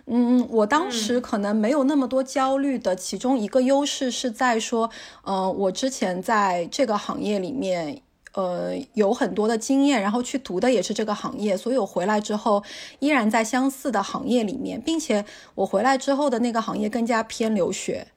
[0.06, 4.90] 嗯，我当时可能没有那么多焦虑的，其中一个优势是在说，
[5.24, 8.02] 嗯，我之前在这个行业里面
[8.34, 12.62] 呃有很多的经验，然后去读的也是这个行业，所以我回来之后
[12.98, 15.24] 依然在相似的行业里面，并且
[15.54, 18.08] 我回来之后的那个行业更加偏留学。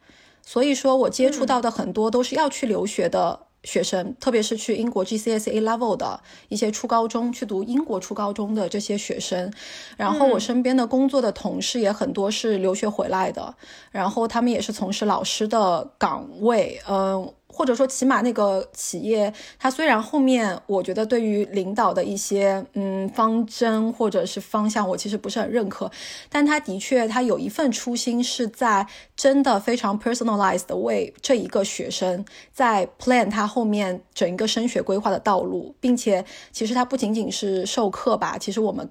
[0.50, 9.52] 所以说，我接触到的很多都是要去留学的学生，特别是去英国 GCSE level 的一些初高中去读英国初高中的这些学生。
[9.98, 13.54] 然后我身边的工作的同事也很多是留学回来的，
[13.92, 17.34] 然后他们也是从事老师的岗位，嗯。
[17.58, 25.90] 或者说，起码那个企业，它虽然后面我觉得对于领导的一些嗯方针或者是方向，我其实不是很认可，
[26.30, 38.88] 但他的确他有一份初心，是在真的非常 personalized 的为这一个学生在 plan 他后面整一个升学规划的道路，并且其实他不仅仅是授课吧，其实我们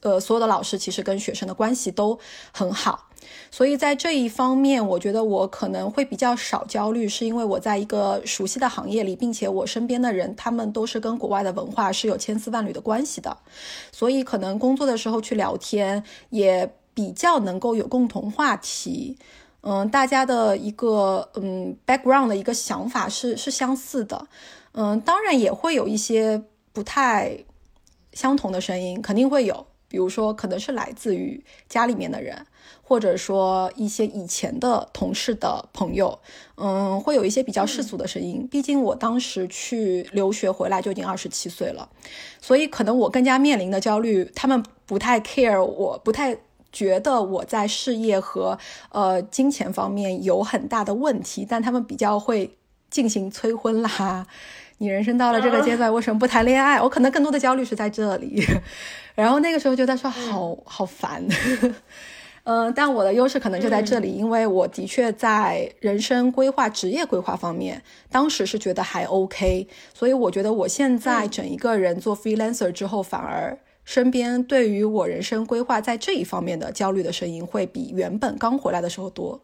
[0.00, 2.18] 呃所有的老师其实跟学生的关系都
[2.52, 3.07] 很好。
[3.50, 13.36] 所以在这一方面，我觉得我可能会比较少焦虑，是因为我在一个熟悉的行业里，并且我身边的人他们都是跟国外的文化是有千丝万缕的关系的，
[13.92, 19.16] 所以可能工作的时候去聊天也比较能够有共同话题。
[19.62, 24.26] 嗯，大家的一个嗯 background 的一个想法是是相似的。
[24.72, 27.44] 嗯，当然也会有一些不太
[28.12, 29.66] 相同的声音，肯定会有。
[29.88, 32.46] 比如说可能是来自于家里面的人，
[32.82, 36.18] 或者说一些以前的同事的朋友，
[36.56, 38.46] 嗯，会有一些比较世俗的声音。
[38.50, 41.88] 毕竟我当时去留学回来就已经二十七岁了，
[42.40, 46.36] 所以可能我更加面临的焦虑，他们不太 care，我不太
[46.72, 48.58] 觉得我在事业和
[48.90, 52.56] 呃金钱方面有很大的问题，但他们比较会
[52.90, 54.26] 进行催婚啦。
[54.80, 56.80] 你人生到了这个阶段，为什么不谈恋爱？
[56.80, 58.44] 我可能更多的焦虑是在这里。
[59.16, 61.26] 然后那个时候就在说好好烦，
[62.50, 79.38] 嗯，但我的优势可能就在这里，因为我的确在人生规划、职业规划方面，当时是觉得还 OK，所以我觉得我现在整一个人做 freelancer 之后，反而身边对于我人生规划在这一方面的焦虑的声音，会比原本刚回来的时候多。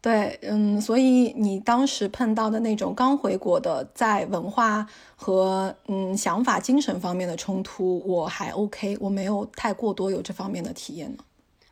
[0.00, 11.18] 对，嗯，所以你当时碰到的那种刚回国的，在文化和嗯想法、精神方面的冲突，我还 OK，我没有太过多有这方面的体验呢。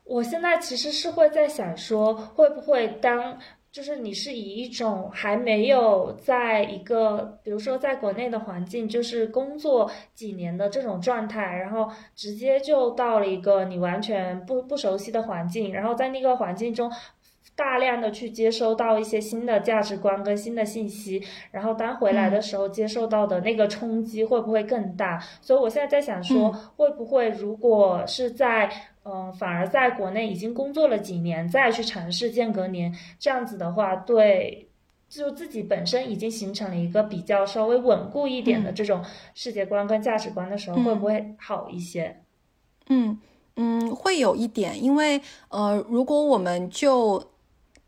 [0.07, 3.39] 我现在其实是会在想说，会不会当
[3.71, 16.91] 就是你是以一种还没有在一个，比如说在国内的环境，就是工作几年的这种状态，然后直接就到了一个你完全不不熟悉的环境，然后在那个环境中。
[17.55, 25.19] 大量的去接收到一些新的价值观跟新的信息，然后当回来的时候接受到的那个冲击会不会更大？
[25.41, 28.71] 所以我现在在想说，会不会如果是在
[29.09, 34.69] 嗯，反而在国内已经工作了几年，再去尝试间隔年这样子的话，对，
[35.09, 42.21] 就自己本身已经形成了一个比较稍微稳固一点的这种世界观跟价值观的时候，会不会好一些？
[42.89, 43.19] 嗯
[43.55, 47.23] 嗯，会有一点，因为呃，如果我们就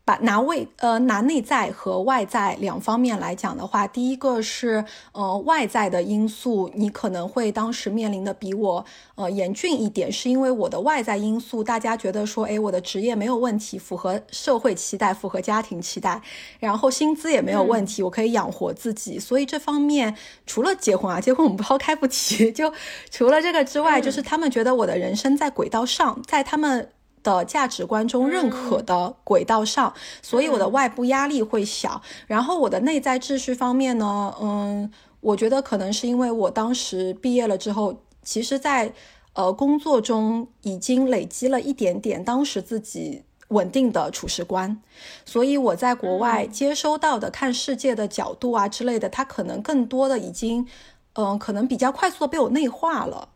[0.09, 16.19] 把拿外呃拿内在和外在两方面来讲的话，第一个是呃外在的因素，你可能会当时面临的比我呃严峻一点，是因为我的外在因素，大家觉得说，哎，我的职业没有问题，符合社会期待，符合家庭期待，
[16.59, 20.15] 然后薪资也没有问题，我可以养活自己，所以这方面
[20.47, 22.73] 除了结婚啊，结婚我们抛开不提， 就
[23.11, 26.89] 除了这个之外，就是他们觉得我的人生在轨道上，在他们。
[27.23, 32.01] 的价值观中认可的轨道上，所以我的外部压力会小。
[32.27, 38.93] 然后我的内在秩序方面呢，嗯，我觉得可能是因为我当时毕业了之后，其实，在
[39.33, 44.81] 呃工作中已经累积了一点点当时自己稳定的处事观，
[45.25, 50.67] 所以我在国外接收到的看世界的角度啊之类的，它可能更多的已经，
[51.13, 53.29] 嗯，可能比较快速的被我内化了。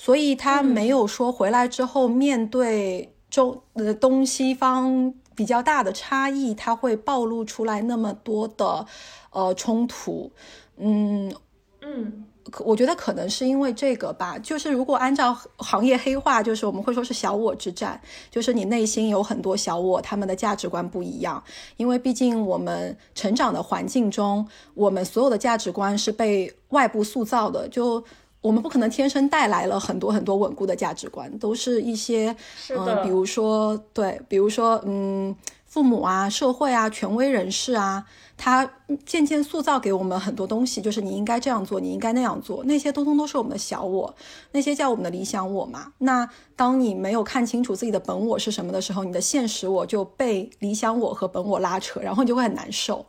[0.00, 8.86] 所以他没有说回来之后面对中呃东西方比较大的差异，他会暴露出来那么多的
[9.30, 10.30] 呃冲突，
[10.76, 11.34] 嗯
[11.82, 12.24] 嗯，
[12.64, 14.38] 我觉得可能是因为这个吧。
[14.38, 21.42] 就是如果按照行业黑话，就是我们会说是小我之战，就是你内心有很多小我，他们的价值观不一样。
[21.76, 28.04] 因为毕竟我们成长的环境中，我们所有的价值观是被外部塑造的，就。
[28.40, 32.34] 我们不可能天生带来了很多很多稳固的价值观，都是一些，
[32.70, 35.34] 嗯，比如说，对，比如说，嗯，
[35.66, 38.04] 父母啊，社会啊，权威人士啊，
[38.36, 38.70] 他
[39.04, 44.14] 渐渐塑造给我们很多东西，就是你应该这样做，你应该那样做，那些通通都是我们的小我，
[44.52, 45.92] 那些叫我们的理想我嘛。
[45.98, 53.04] 那当你没有看清楚自己的本我是什么的时候，你的现实我就被理想我和本我拉扯，然后你就会很难受。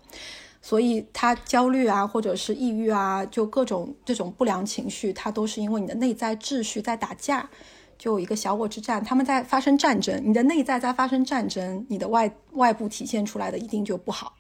[0.62, 7.50] 所以他焦虑啊，或者是抑郁啊，就各种这种不良情绪，它都是因为你的内在秩序在打架，
[7.98, 14.34] 就有一个小我之战，他们在发生战争，你的内在在发生战争，你的外外部体现出来的一定就不好。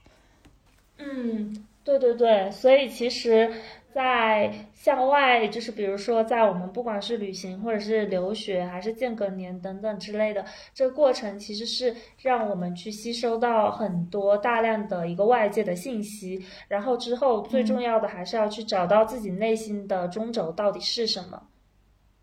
[0.97, 3.51] 嗯，对对对，所以其实。
[3.91, 21.41] 在向外，就是比如说，在我们不管是旅行，或者是留学，还是间隔年等等之类的，这个过程其实是让我们去吸收到很多大量的一个外界的信息，然后之后最重要的还是要去找到自己内心的中轴到底是什么。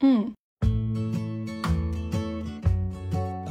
[0.01, 0.36] 嗯。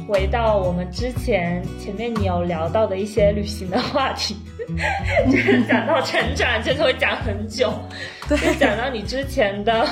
[0.08, 4.36] 回到我们之前前面你有聊到的一些旅行的话题，
[5.30, 7.72] 就是讲到成长，真的会讲很久。
[8.28, 9.84] 就讲到你之前的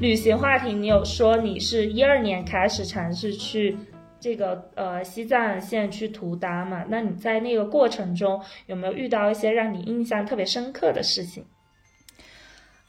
[0.00, 3.76] 旅行话题，你有说你是一二年开始尝试去
[4.18, 6.84] 这个呃西藏线去图达嘛？
[6.88, 11.44] 那你在那个过程中有没有遇到一些让你印象特别深刻的事情？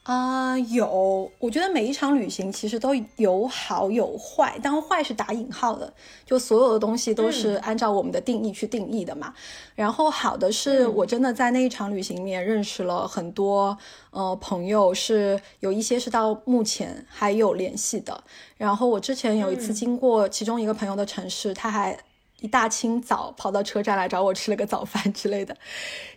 [0.03, 5.93] 啊，有，我觉得每一场旅行其实都有好有坏，当然坏是打引号的，
[6.25, 9.31] 就所有的东西都是按照我们的定义去定义的嘛。
[9.75, 13.77] 然后好的是我真的在那一场旅行里面认识了很多
[14.09, 18.23] 呃朋友，是有一些是到目前还有联系的。
[18.57, 21.95] 然后我之前有一次经过其中一个朋友的城市，他还。
[22.41, 25.55] 一大清早跑到车站来找我吃了个早饭之类的，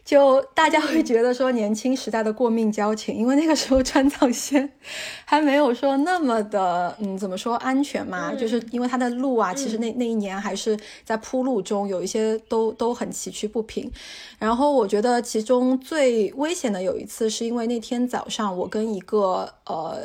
[0.04, 4.72] 就大家会觉得说年轻时代的过命交情，因为那个时候川藏线
[5.26, 8.34] 还没有说那么的，嗯，怎么说安全嘛？
[8.34, 13.90] 就是因为它的路啊，其实那那一年还是在铺路中，有一些都都很崎岖不平。
[14.38, 19.98] 然后我觉得其中最危险的有一次，是因为那天早上我跟一个呃。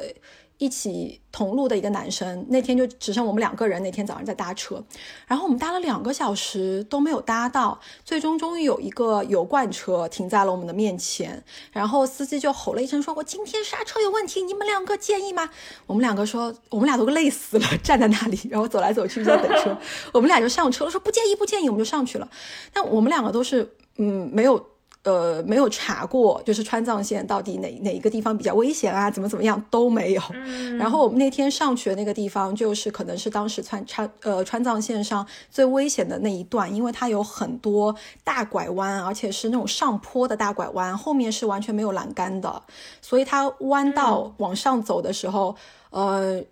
[0.60, 3.82] 一起同路的一个男生，那天就只剩我们两个人。
[3.82, 4.84] 那天早上在搭车，
[5.26, 11.42] 然后我们搭了两个小时都没有搭到，最终终于有一个油罐车停在了我们的面前，
[11.72, 15.50] 然后司机就吼了一声说：“我今天刹车有问题，你们两个介意吗？”
[15.88, 19.78] 我们两个说：“我们俩都累死了，站在那里，然后走来走去在等车。
[20.12, 22.30] ”我们俩就上车了，说不介意不介意，我们就上去了。
[22.74, 24.62] 但我们两个都是嗯没有。
[25.04, 29.10] 呃，没有查过，就是川藏线到底哪哪一个地方比较危险啊？
[29.10, 30.22] 怎么怎么样都没有。
[30.78, 37.96] 然后我们那天上去的那个地方，就是可能是当时川川呃川藏线上最危险的那一段，因为它有很多
[38.26, 42.62] 大拐弯，而且是那种上坡的大拐弯，后面是完全没有栏杆的，
[43.02, 45.56] 所以它弯道往上走的时候，
[45.92, 46.44] 呃，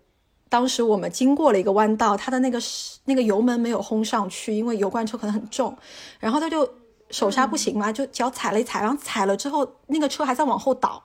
[0.48, 2.58] 当时我们经过了一个弯道，它的那个
[3.04, 5.78] 那个油门没有轰上去，因为油罐车可能很重，
[6.22, 6.68] 然后它就。
[7.10, 11.04] 手刹不行嘛，就脚踩了一踩，然后踩了之后，那个车还在往后倒，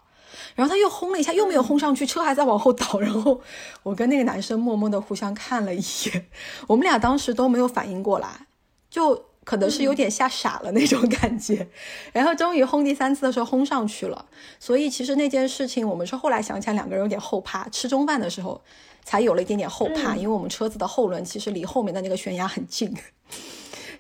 [0.55, 2.99] 然后他又轰了一下，又没有轰上去，车还在往后倒。
[3.01, 3.41] 然后
[3.83, 6.27] 我跟那个男生默默的互相看了一眼，
[6.67, 8.47] 我们俩当时都没有反应过来，
[8.91, 11.69] 就可能是有点吓傻了那种感觉。
[12.13, 14.27] 然后终于轰第三次的时候轰上去了，
[14.59, 18.61] 所以其实那件事情我们是后来想起来两个人有点后怕，吃中饭的时候
[19.05, 22.97] 才有了一点点后怕，因为我们车子的后轮其实离后面的那个悬崖很近。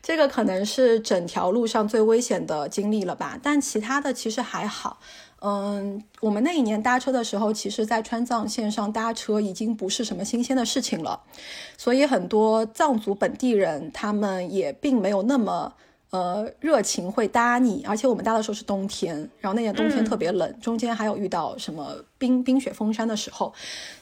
[0.03, 4.98] 这个可能是整条路上最危险的经历了吧，但其他的其实还好。
[5.44, 11.20] 嗯，我们那一年搭车的时候，其实，在川藏线上搭车已经不是什么新鲜的事情了，
[11.76, 15.72] 所以很多藏族本地人他们也并没有那么
[16.12, 23.52] 呃热情会搭你，而且我们搭的时候是冬天，然后那年冬天特别冷，中间还有遇到什么冰冰雪封山的时候。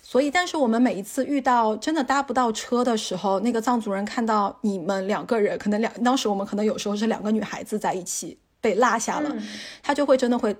[0.02, 9.32] 所以，但是我们每一次遇到真的搭不到车的时候，那个藏族人看到你们两个人，可能两当时我们可能有时候是两个女孩子在一起被落下了，
[9.80, 10.56] 他就会真的会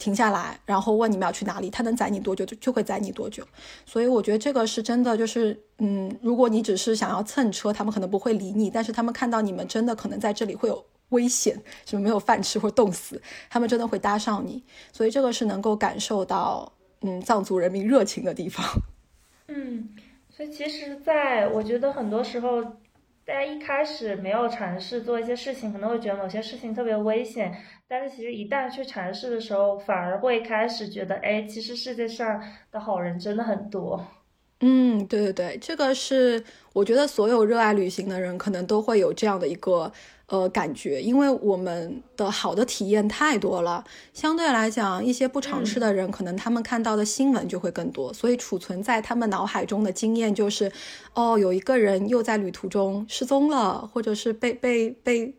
[0.00, 3.46] 停下来，然后问你们要去哪里，他能载你多久就就会载你多久。
[3.86, 14.64] 所以我觉得这个是真的，就是嗯，如果你只是想要蹭车，他们可能不会理你，但是他们看到你们真的可能在这里会有危险，什么没有饭吃或冻死，他们真的会搭上你。
[14.92, 16.72] 所以这个是能够感受到。
[17.02, 18.62] 嗯，藏族人民热情的地方。
[19.48, 19.88] 嗯，
[20.28, 22.62] 所以其实，在我觉得很多时候，
[23.30, 27.56] 大家一开始没有尝试做一些事情，可能会觉得某些事情特别危险。
[27.86, 34.04] 但是其实一旦去尝试的时候，反而会开始觉得，哎，其实世界上的好人真的很多。
[34.62, 39.92] 嗯，对对对，这个是我觉得所有热爱旅行的人可能都会有这样的一个。
[40.30, 50.70] 呃，感觉，因为我们的好的体验太多了，相对来讲，一些不尝试的人，可能他们看到的新闻就会更多，所以储存在他们脑海中的经验就是，
[51.14, 55.34] 哦，有一个人又在旅途中失踪了，或者是被被被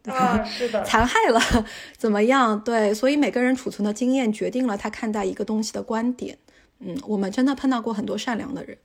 [0.46, 1.39] 是的 残害了，
[1.98, 2.62] 怎么样？
[2.62, 6.38] 对，所以每个人储存的经验决定了他看待一个东西的观点。
[6.80, 8.78] 嗯，我们真的碰到过很多善良的人。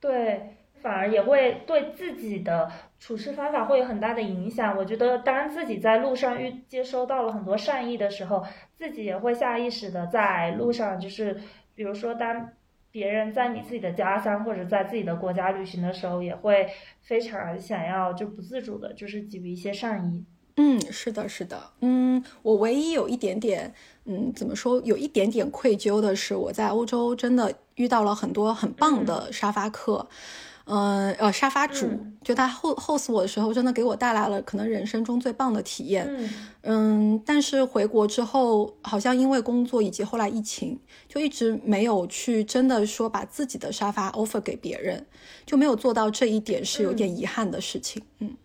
[0.00, 0.54] 对。
[0.82, 4.76] 反而也会对自己的处事方法会有很大的影响。
[4.76, 8.44] 我觉得，当自己在路上遇接收到了很多善意的时候，
[8.76, 11.40] 自己也会下意识的在路上，就是
[11.74, 12.48] 比如说，当
[12.90, 16.66] 别人在你自己的家乡或者在自己的国家旅行的时候，也会
[17.02, 20.24] 非常想要就不自主的，就是给予一些善意。
[20.56, 21.62] 嗯，是的，是的。
[21.82, 23.74] 嗯，我唯一有一点点，
[24.06, 29.98] 嗯，怎么说，有一点点愧疚的是，我在欧洲真的遇到了很多很棒的沙发客。
[29.98, 31.88] 嗯，呃，沙发主
[32.24, 36.28] 就他 host 我的时候，真的给我带来了可能人生中最棒的体验。
[36.62, 45.06] 嗯，但是回国之后，好像因为工作以及后来疫情，就一直没有去真的说把自己的沙发 offer 给别人，
[45.44, 48.02] 就没有做到这一点，是有点遗憾的事情。
[48.18, 48.36] 嗯，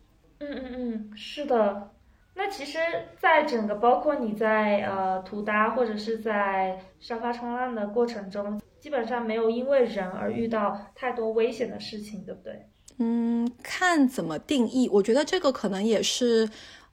[0.42, 1.90] 嗯嗯嗯，是的。
[2.36, 2.78] 那其实，
[3.20, 8.62] 在整个包括你在呃涂搭或者是在沙发冲浪的过程中。
[8.82, 12.68] 基本上没有因为人而遇到太多危险的事情，对不对？
[12.98, 14.90] 嗯，看怎么定义。
[14.92, 16.50] 我觉得这个可能也是，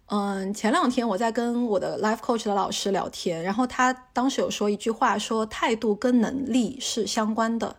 [0.07, 7.76] 嗯，前两天我在跟我的 life coach 的老师聊天，然后他当时有说一句话，说态度跟能力是相关的。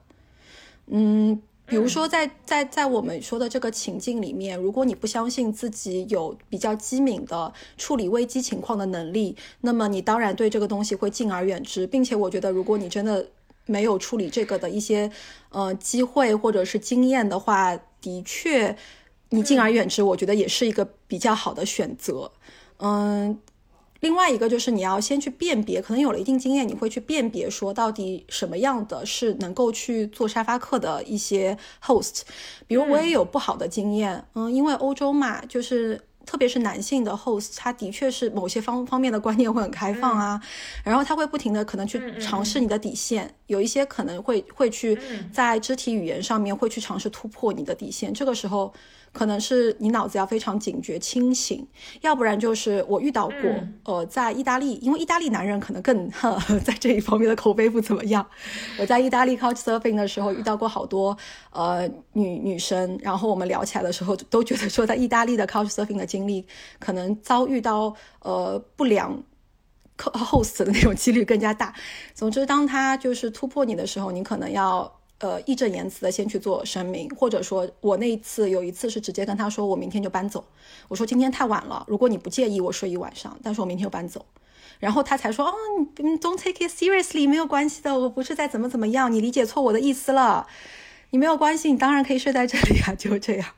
[0.87, 13.27] 嗯，比如说在 在在我们说的这个情境里面，如果你不相信自己有比较机敏的处理危机情况的能力，那么你当然对这个东西会敬而远之，并且我觉得，如果你真的
[13.69, 15.09] 没有处理这个的一些
[15.49, 18.75] 呃机会或者是经验的话，的确。
[19.31, 22.31] 你敬而远之，我觉得也是一个比较好的选择。
[22.77, 23.39] 嗯，
[23.99, 31.55] 另外一个就是你要先去辨别，可能有了一定经验，你会去辨别说到底什么样的是能够去做沙发客的一些
[31.85, 32.21] host。
[32.65, 40.39] 比如我也有不好的经验，嗯，因为欧洲嘛，就是特别是男性的 host，他的确是某些方方面的观念会很开放啊，
[40.83, 44.95] 然后他会不停的可能去尝试你的底线，有一些可能会会去
[45.33, 48.71] 在肢体语言上面会去尝试突破你的底线，这个时候。
[49.11, 51.67] 可能是你脑子要非常警觉清醒，
[52.01, 53.35] 要不然就是我遇到过，
[53.83, 56.09] 呃，在意大利，因为意大利男人可能更
[56.63, 58.25] 在这一方面的口碑不怎么样。
[58.79, 61.17] 我在意大利 couch surfing 的时候遇到过好多
[61.51, 66.45] 呃女女生，然后我们聊起来的时候都觉得说，在意大利的 couch surfing 的经历
[66.79, 69.21] 可能遭遇到呃不良
[69.97, 71.73] host 的那种几率更加大。
[72.13, 74.98] 总之，当他就是突破你的时候，你可能要。
[75.19, 80.45] 呃，义正言辞的先去做声明，或者说我那一次有一次是直接跟他说，我明天就搬走。
[80.87, 84.25] 我说今天太晚了，如果你不介意我睡一晚上，但是我明天就搬走。
[84.79, 85.53] 然后他才说，哦
[85.97, 90.47] ，Don't take it seriously，没有关系的，我不是在怎么怎么样，你理解错我的意思了，
[91.09, 93.49] 你没有关系，你当然可以睡在这里啊，就这样。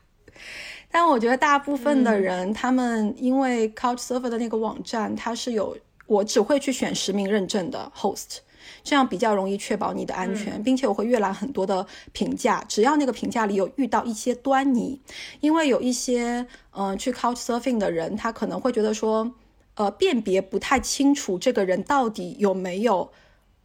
[0.90, 8.38] 但我觉得大部分的人，他们因为 Couch Surfer 的那个网站，它是有我只会去选实名认证的 host。
[8.82, 15.00] 这样比较容易确保你的安全，并且我会阅览很多的评价，只要那个评价里有遇到一些端倪，
[15.40, 19.32] 因为有一些嗯去 Couch Surfing 的人，他可能会觉得说，
[19.74, 23.10] 呃，辨别不太清楚这个人到底有没有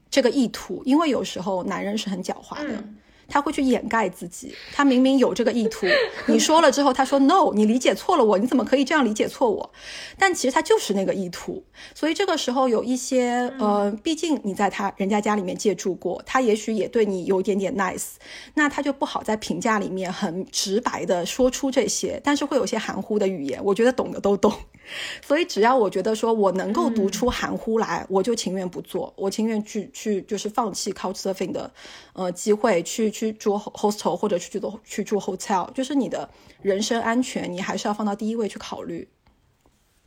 [0.10, 2.84] 这个意图，因为有时候男人是很狡猾的。
[3.28, 5.86] 他会去掩盖自己，他明明有这个意图，
[6.28, 9.70] 你说了之后，他说 no，你理解错了我，你怎么可以这样理解错我？
[10.18, 11.64] 但其实他就是那个意图，
[11.94, 18.14] 所以这个时候有一些呃，毕竟你在他人家家里面借住过，他也许也对你有一点点 nice，
[18.54, 24.54] 那他就不好在评价里面很直白的说出这些，但是会有些含糊的语言，我觉得懂的都懂。
[25.22, 31.70] 所以只要我觉得说我能够读出含糊来，我就情愿不做，我情愿去去就是放弃 couch surfing 的
[32.14, 36.30] 呃机会，去去住 hostel 或者去住去住 hotel，就是你的
[36.62, 39.08] 人身安全，你还是要放到第一位去考虑。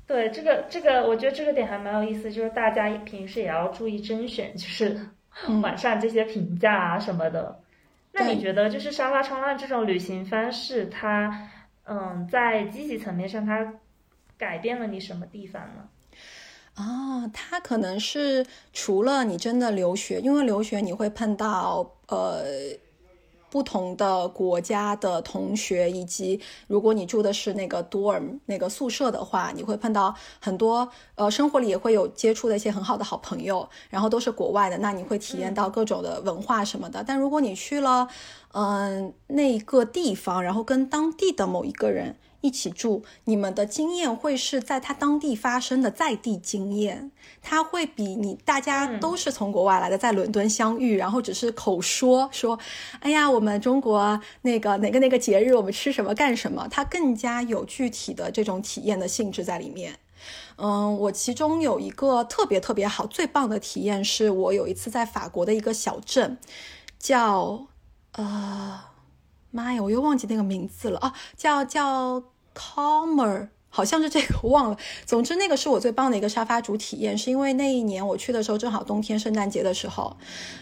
[0.06, 4.98] 对，这个这个，我觉得这个点还蛮有意思，就是大家平时也要注意甄选，就是
[5.62, 7.60] 网上这些评价啊什么的。
[8.12, 11.48] 那你觉得就是沙发冲浪这种旅行方式，它
[11.84, 13.74] 嗯在积极层面上它。
[14.40, 15.86] 改变了你什么地方呢？
[16.72, 22.42] 啊，它可能是除了你真的留学，因为留学你会碰到呃
[23.50, 37.04] 不同的国家的同学，以及如果你住的是那个 dorm 那个宿舍的话，你会碰到很多呃生活里也会有接触的一些很好的好朋友，然后都是国外的，那你会体验到各种的文化什么的。
[37.06, 38.08] 但如果你去了
[38.52, 42.16] 嗯那个地方，然后跟当地的某一个人。
[42.40, 47.10] 一起住，你们的经验会是在他当地发生的在地经验，
[47.42, 52.58] 他会比你大家都是从国外来的，在伦敦相遇，然后只是口说说，
[53.00, 59.98] 哎呀，我们中国那个哪个哪个节日，我们吃什么干什么，他更加有具体的这种体验的性质在里面。
[60.56, 66.38] 嗯，我其中有一个特别特别好、最棒的体验，是我有一次在法国的一个小镇，
[66.98, 67.66] 叫
[68.12, 68.89] 呃。
[69.50, 72.22] 妈呀，我又忘记那个名字了啊，叫叫
[72.54, 74.76] Calmer，好像是这个，我忘了。
[75.04, 80.16] 总之，那个是我最棒的一个沙发主体验，是因为那一年我去的时候正好冬天，圣诞节的时候。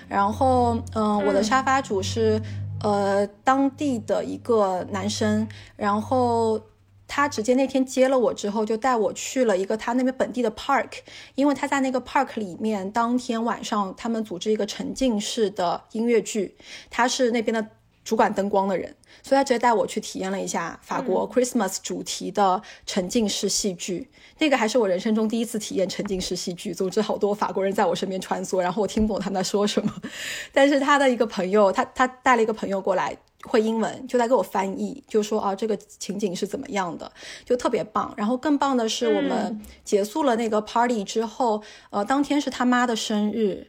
[0.09, 2.41] 然后，嗯，我的沙发主是
[2.83, 6.61] 呃当地的一个男生，然后
[7.07, 10.91] 他直接那天接了我之后，就带我去了一个他那边本地的 park，
[11.35, 16.57] 因为他在那个 park 里面，当天晚上他们组织一个沉浸式的音乐剧，
[16.91, 17.67] 他是那边的。
[18.09, 24.09] 主管灯光的人，所以他直接带我去体验了一下法国 Christmas 主题的沉浸式戏剧。
[24.39, 26.73] 那个还是我人生中第一次体验沉浸式戏剧。
[26.73, 29.93] 总之，好多法国人在我身边穿梭，然后我听不懂他们在说什么。
[30.55, 37.13] 但是他的一个朋友，他他带了一个朋友过来会英文，就在给我翻译，就说啊这个情景是怎么样的，
[37.45, 38.15] 就特别棒。
[38.17, 43.67] 然后更棒的是，我们结束了那个 party 之后，呃，当天是他妈的生日，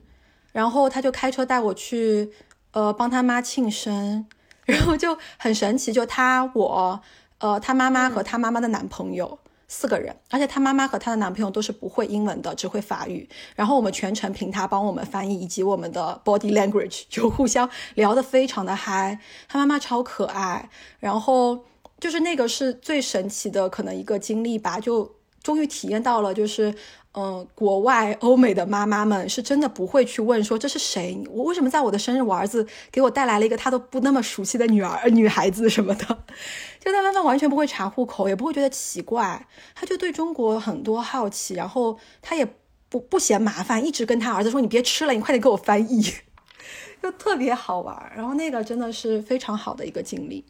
[0.54, 2.32] 然后他就开车带我去。
[2.72, 4.26] 呃，帮他妈庆生，
[4.66, 7.02] 然后就很神奇，就他我，
[7.40, 13.30] 呃，他妈妈和他妈妈的男朋友四个人，而且他妈妈和她的男朋友都是不会英文的，只会法语。
[13.56, 19.20] 然后我们全程凭他帮我们翻译，以及我们的 body language， 就互相聊得非常的嗨。
[19.48, 21.66] 他妈妈超可爱，然后
[22.00, 25.16] 就是那个是最神奇的可能一个经历吧，就
[25.50, 26.74] 终于体验到了，就是。
[27.14, 36.06] 嗯，国外欧美的妈妈们是真的不会去问说这是谁，我为什么在我的生日，我儿子给我带来了一个他都不那么熟悉的女儿、女孩子什么的，
[36.80, 42.48] 就他妈妈完全不会查户口，也不会觉得奇怪，他就对中国很多好奇，然后他也
[42.90, 46.04] 不不嫌麻烦，一直跟他儿子说你别吃了，你快点给我翻译，
[47.02, 50.46] 就特别好玩，然后那个真的是非常好的一个经历。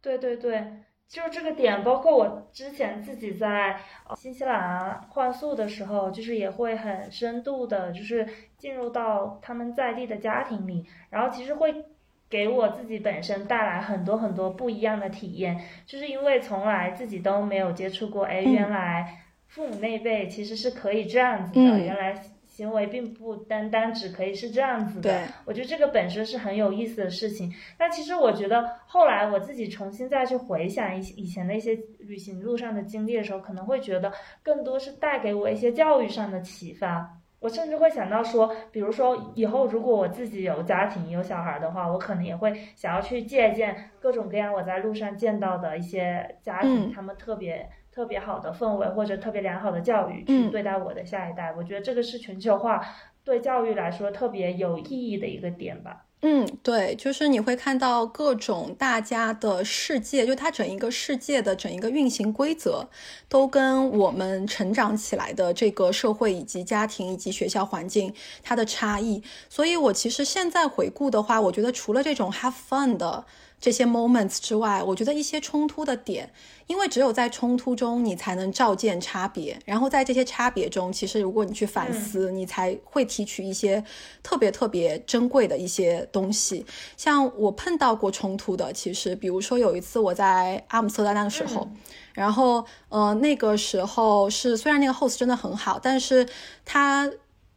[0.00, 0.72] 对对对。
[1.12, 3.78] 就是这个点，包括我之前自己在
[4.16, 11.84] 新西兰换宿的时候，就是也会很深度的，就是进入到他们在地的家庭里，然后其实会
[12.30, 22.14] 给我自己本身带来很多很多不一样的体验，就是因为从来自己都没有接触过，哎，原来父母那辈其实是可以这样子的，原来。
[22.52, 27.50] 行为并不单单只可以是这样子的，我觉得这个本身是很有意思的事情。
[27.78, 37.18] 那其实我觉得后来我自己重新再去回想以以前的一些旅行路上的经历的时候，可能会觉得更多是带给我一些教育上的启发。
[37.40, 47.66] 我甚至会想到说，比如说以后如果我自己有家庭有小孩的话，我可能也会想要去借鉴各种各样我在路上见到的一些家庭，他们特别。
[47.94, 52.80] 特别好的氛围或者特别良好的教育去对待我的下一代，我觉得这个是全球化
[53.22, 56.06] 对教育来说特别有意义的一个点吧。
[56.22, 62.88] 嗯，对，就是你会看到各种大家的世界，就它整一个世界的整一个运行规则，
[63.28, 69.20] 都跟我们成长起来的这个社会以及家庭以及学校环境它的差异。
[69.48, 73.26] 所以我其实现在回顾的话，我觉得除了这种 have fun 的。
[73.62, 76.28] 这些 moments 之外，我觉得一些冲突的点，
[76.66, 79.56] 因为只有在冲突中，你才能照见差别。
[79.64, 83.84] 然后在这些差别中，其实如果你去反思，你才会提取一些
[84.20, 86.66] 特别特别珍贵的一些东西。
[86.96, 91.70] 像我碰到过冲突的，其实比如说有一次我在阿姆斯特丹的时候，
[92.14, 96.28] 然后呃那个时候是虽然那个 host 真的很好，但是
[96.64, 97.08] 他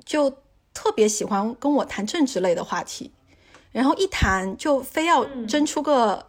[0.03, 0.29] 就
[0.71, 3.09] 特别喜欢跟我谈政治类的话题。
[3.75, 6.25] 然后一谈就非要争出个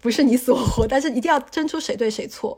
[0.00, 2.56] 不是你死我活， 但是一定要争出谁对谁错。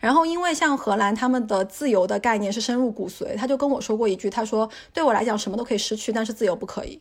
[0.00, 6.98] 然后因为像荷兰他们的自由的概念是深入骨髓，他就跟我说过一句，他说对我来讲什么都可以失去，但是自由不可以。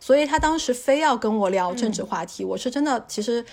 [0.00, 3.44] 所以他当时非要跟我聊政治话题，我是真的其实，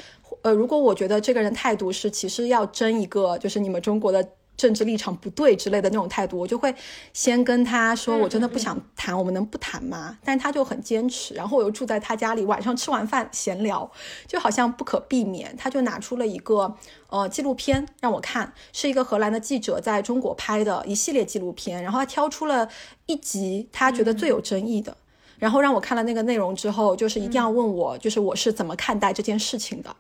[0.41, 4.28] 呃，如果我觉得这个人态度是其实要争一个就是你们中国的。
[4.56, 6.74] 政治立场不对之类的那种态度，我就会
[7.12, 10.18] 先跟他说，我真的不想谈，我们能不谈吗？
[10.24, 13.89] 但他就很坚持，然后我又住在他家里，晚上吃完饭闲聊，
[14.28, 15.56] 就好像不可避免。
[15.58, 16.76] 他就拿出了一个
[17.10, 22.70] 呃纪录片让我看，是一个荷兰的记者在中国拍的一系列纪录片，然后他挑出了
[23.08, 24.95] 一集他觉得最有争议的。
[25.39, 29.95] 然后让我看了那个内容之后，就是一定要问我，就是我是怎么看待这件事情的。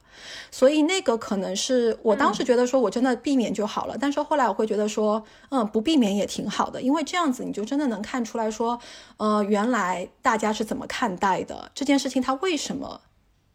[0.51, 8.79] 所以那个可能是我当时觉得说我真的避免就好了，但是后来我会觉得说，嗯，不避免也挺好的，因为这样子你就真的能看出来说，
[9.17, 13.01] 呃，原来大家是怎么看待的这件事情，它为什么。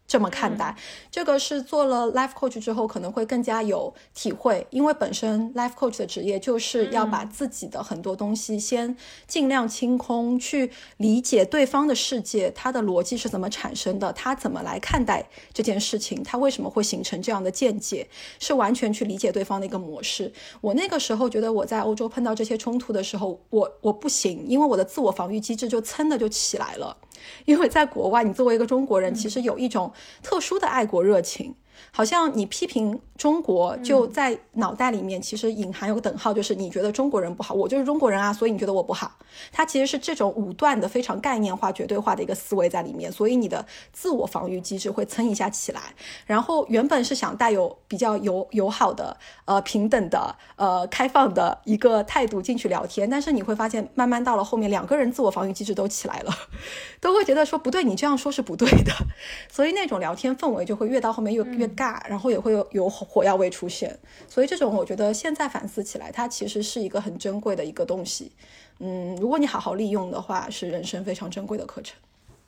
[0.09, 0.75] 这么看待，
[1.11, 8.97] 这个是做了 life coach 之后可能会更加有体会，因为本身 life coach 的职业就是要把自己的很多东西先
[9.27, 18.07] 尽量清空，去理解对方的世界，他的逻辑是怎么产生的，他怎么来看待这件事情，他为什么会形成这样的见解，
[18.39, 20.33] 是完全去理解对方的一个模式。
[20.59, 26.97] 我那个时候觉得我在欧洲碰到这些冲突的时候，我我不行，因为我的自我防御机制就噌的就起来了。
[27.43, 29.91] 因为在国外，你作为一个中国人，其实有一种
[30.23, 31.55] 特殊的爱国热情。
[31.91, 39.11] 好像你批评中国，就在脑袋里面其实隐含有个等号，就是你觉得中国人不好，我就是中国人啊，所以你觉得我不好。
[39.51, 45.81] 它其实是这种武断的、非常概念化、绝对化的一个思维在里面，所以你的自我防御机制会蹭一下起来。
[46.25, 49.15] 然后原本是想带有比较友友好的、
[49.45, 56.33] 呃平等的、呃开放的一个态度进去聊天，但是你会发现，慢慢到了后面，两个人自我防御机制都起来了，
[56.99, 58.91] 都会觉得说不对，你这样说是不对的，
[59.51, 61.68] 所以那种聊天氛围就会越到后面越越。
[61.75, 63.97] 尬，然后也会有有火药味出现，
[64.27, 68.31] 所以这种我觉得现在反思起来，它其实是一个很珍贵的一个东西。
[68.79, 71.99] 嗯，如果你好好利用的话，是人生非常珍贵的课程。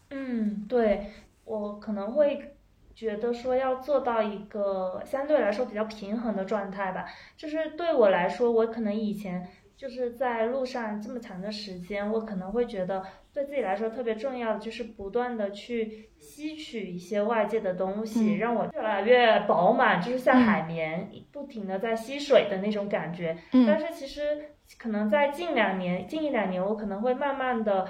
[0.09, 1.11] 嗯，对
[1.45, 2.55] 我可能会
[2.95, 7.05] 觉得说要做到一个相对来说比较平衡的状态吧，
[7.37, 9.47] 就是对我来说，我可能以前。
[9.81, 13.03] 就是在路上这么长的时间，我可能会觉得
[13.33, 23.35] 对自己来说特别重要的就是不断的去吸取一些外界的东西，让我越来越饱满，就是像海绵不停的在吸水的那种感觉。
[23.65, 27.87] 但是其实可能在近两年、近一两年，我可能会慢慢的。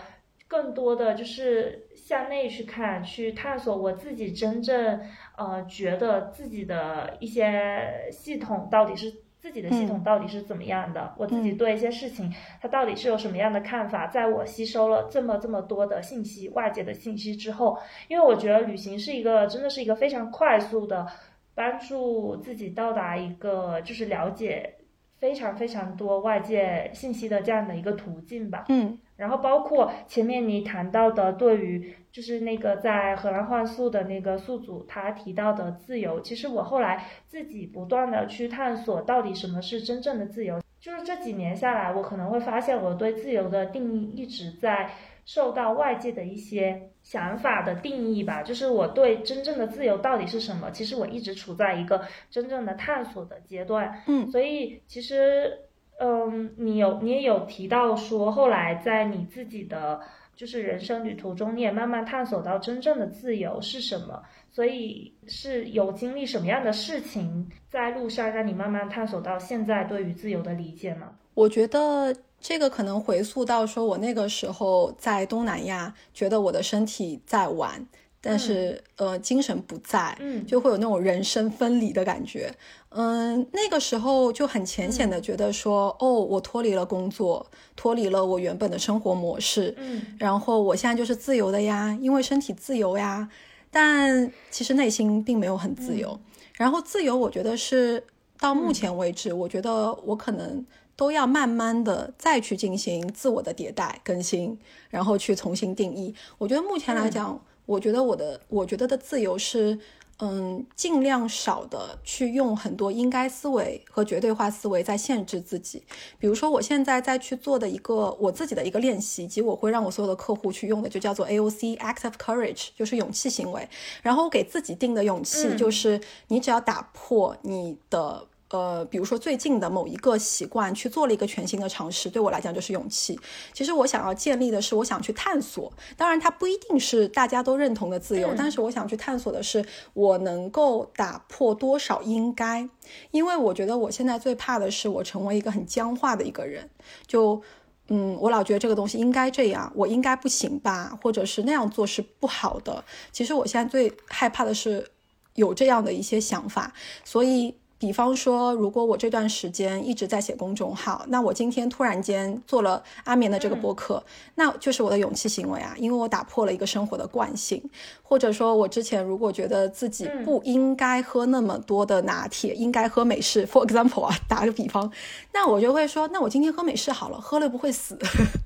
[0.47, 4.99] 更多的就是向内去看，去探索我自己真正
[5.37, 12.31] 呃觉得自己的一些系统到底是自己的系统到底是怎么样的，我自己对一些事情
[12.61, 14.05] 它到底是有什么样的看法。
[14.05, 17.75] 在我吸收了这么这么多的信息，外界的信息之后，
[18.07, 21.07] 因为我觉得旅行是一个真的是一个非常快速的
[21.55, 24.75] 帮助自己到达一个就是了解
[25.17, 28.65] 非常非常多外界信息的这样的一个途径吧。
[28.69, 28.97] 嗯。
[29.21, 40.59] 然后包括前面你谈到的，对于就是那个在荷兰幻宿的那个宿主，他提到的自由，其实我后来自己不断的去探索，到底什么是真正的自由。
[40.79, 44.89] 就是这几年下来，我可能会发现，我对自由的定义一直在
[45.23, 48.41] 受到外界的一些想法的定义吧。
[48.41, 52.01] 就是我对真正的自由到底是什么，其实我一直处在一个
[52.31, 54.01] 真正的探索的阶段。
[54.07, 55.59] 嗯，所以其实。
[56.03, 60.01] 嗯，你有你也有提到说，后来在你自己的
[60.35, 64.23] 就是人生旅途中，你也慢慢探索到真正的自由是什么。
[64.49, 71.11] 所以是有经历什么样的事情在路上，让你慢慢探索到现在对于自由的理解吗？
[71.35, 77.85] 我觉得这个可能回溯到说我那个时候在东南亚，觉得我的身体在玩。
[78.23, 82.53] 但是，呃，精神不在，嗯，就会有那种人生分离的感觉。
[82.93, 93.29] 嗯，那个时候就很浅显的觉得说，哦，我脱离了工作，脱离了我原本的生活模式，嗯，然后我现在就是自由的呀，因为身体自由呀。
[93.71, 96.19] 但其实内心并没有很自由。
[96.57, 98.03] 然后自由，我觉得是
[98.37, 100.65] 到目前为止，我觉得我可能
[100.97, 106.13] 都要慢慢的再去进行自我的迭代更新，然后去重新定义。
[106.37, 107.41] 我觉得目前来讲。
[107.67, 109.79] 我觉得我的，我觉得的自由是，
[110.21, 115.81] 嗯，尽量少的去用很多应该思维和绝对化思维在限制自己。
[116.19, 123.67] 比如说，我现在在去做的一个我自己的一个练习，以及我会让我所有的客户去用的，就叫做 AOC（Act of Courage），就是勇气行为。
[124.03, 128.27] 然后我给自己定的勇气就是，你只要打破你的。
[128.51, 133.17] 呃，比如说最近的某一个习惯去做了一个全新的尝试，对我来讲就是勇气。
[133.53, 135.71] 其实我想要建立的是，我想去探索。
[135.95, 142.67] 当然，它不一定是大家都认同的自由，但是我想去探索的是，我能够打破多少应该。
[143.11, 146.69] 因为我觉得我现在最怕的是我成为一个很僵化的一个人。
[147.07, 147.41] 就，
[147.87, 152.83] 嗯，我老觉得这个东西应该这样，我应该不行吧，或者是那样做是不好的。
[153.13, 154.91] 其实我现在最害怕的是
[155.35, 156.73] 有这样的一些想法，
[157.05, 157.55] 所以。
[157.81, 164.03] 比方说，如果我这段时间一直在写公众号，那我今天突然间做了阿眠的这个播客，
[164.35, 167.59] 那就是我的勇气行为啊，因为我打破了一个生活的惯性。
[168.03, 174.91] 或者说我之前如果觉得自己不应该喝那么多的拿铁，应该喝美式，for example 啊，打个比方，
[175.33, 177.97] 那我就会说，那我今天喝美式好了，喝了不会死。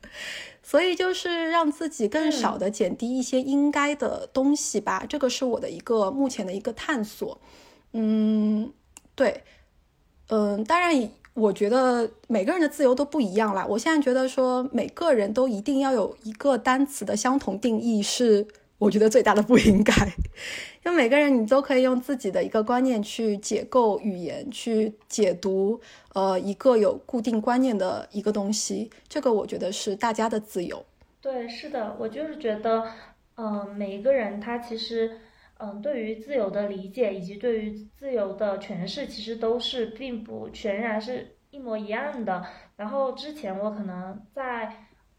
[0.63, 7.38] 所以就是让自己更少的减低一些应该的东西吧，这个是我的一个目前的一个探索，
[7.91, 8.71] 嗯。
[9.16, 9.43] 对，
[10.28, 13.66] 嗯，当然，我觉得每个人的自由都不一样啦。
[13.66, 18.45] 我现在觉得说，每个人都一定要有一个单词的相同定义，是
[18.78, 19.93] 我觉得最大的不应该。
[20.86, 25.80] 因为每个人你都可以用自己的一个观念去解构语言，去解读
[26.13, 28.91] 呃一个有固定观念的一个东西。
[29.07, 30.86] 这个我觉得是大家的自由。
[31.22, 32.86] 对，是的，我就是觉得，
[33.38, 35.20] 嗯，每一个人他其实。
[35.66, 42.45] 嗯，对于自由的理解以及对于自由的诠释，其实都是并不全然是一模一样的。
[42.76, 44.72] 然后之前我可能在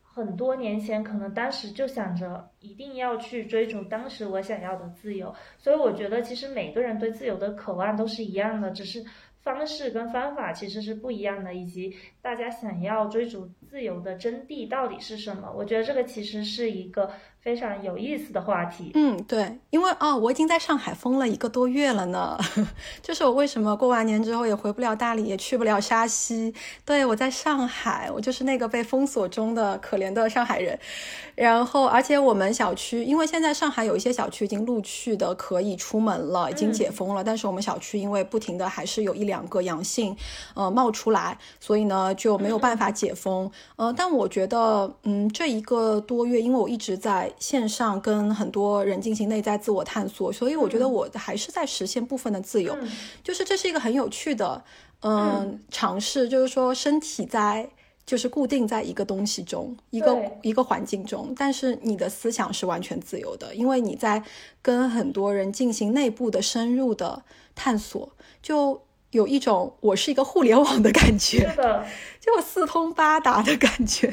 [0.02, 5.34] 很多年前，可能当时就想着一定要去追逐当时我想要的自由。
[5.58, 9.04] 所以我觉得，其实每个人对自由的渴望都是一样的，只是
[9.42, 15.52] 方式跟方法其实是不一样的，以及大家想要追逐自由的真谛到底是什么。
[15.54, 17.10] 我觉得这个其实是一个。
[17.46, 22.36] 非常有意思的话题，嗯，对，因为哦，我已经在上海封了一个多月了呢，
[23.00, 26.52] 就是我为什么过完年之后也回不了大理，也去不了沙溪，
[26.84, 30.76] 对我在上海，我就是那个被封锁中的可怜的上海人。
[31.36, 40.16] 然后，而且我们小区，因为现在上海有一些小区已经陆续的可以出门了，已经解封了，但是我们小区因为不停的还是有一两个阳性，
[40.54, 43.48] 呃，冒出来，所以呢就没有办法解封。
[43.74, 47.32] 呃，但我觉得，嗯，这一个多月，因为我一直在。
[47.38, 52.76] 线上跟很多人进行内在自我探索，所以我觉得我还是在实现部分的自由，
[53.22, 54.64] 就是这是一个很有趣的
[55.00, 55.60] 嗯。
[55.70, 57.68] 尝试，就是说身体在
[58.04, 64.22] 就是固定在一个东西中，一个一个环境中，但是你的思想是完全自由的，因为你在
[64.62, 67.22] 跟很多人进行内部的深入的
[67.54, 68.10] 探索，
[68.42, 68.80] 就
[69.10, 71.84] 有一种我是一个互联网的感觉，是的，
[72.20, 74.12] 就四通八达的感觉。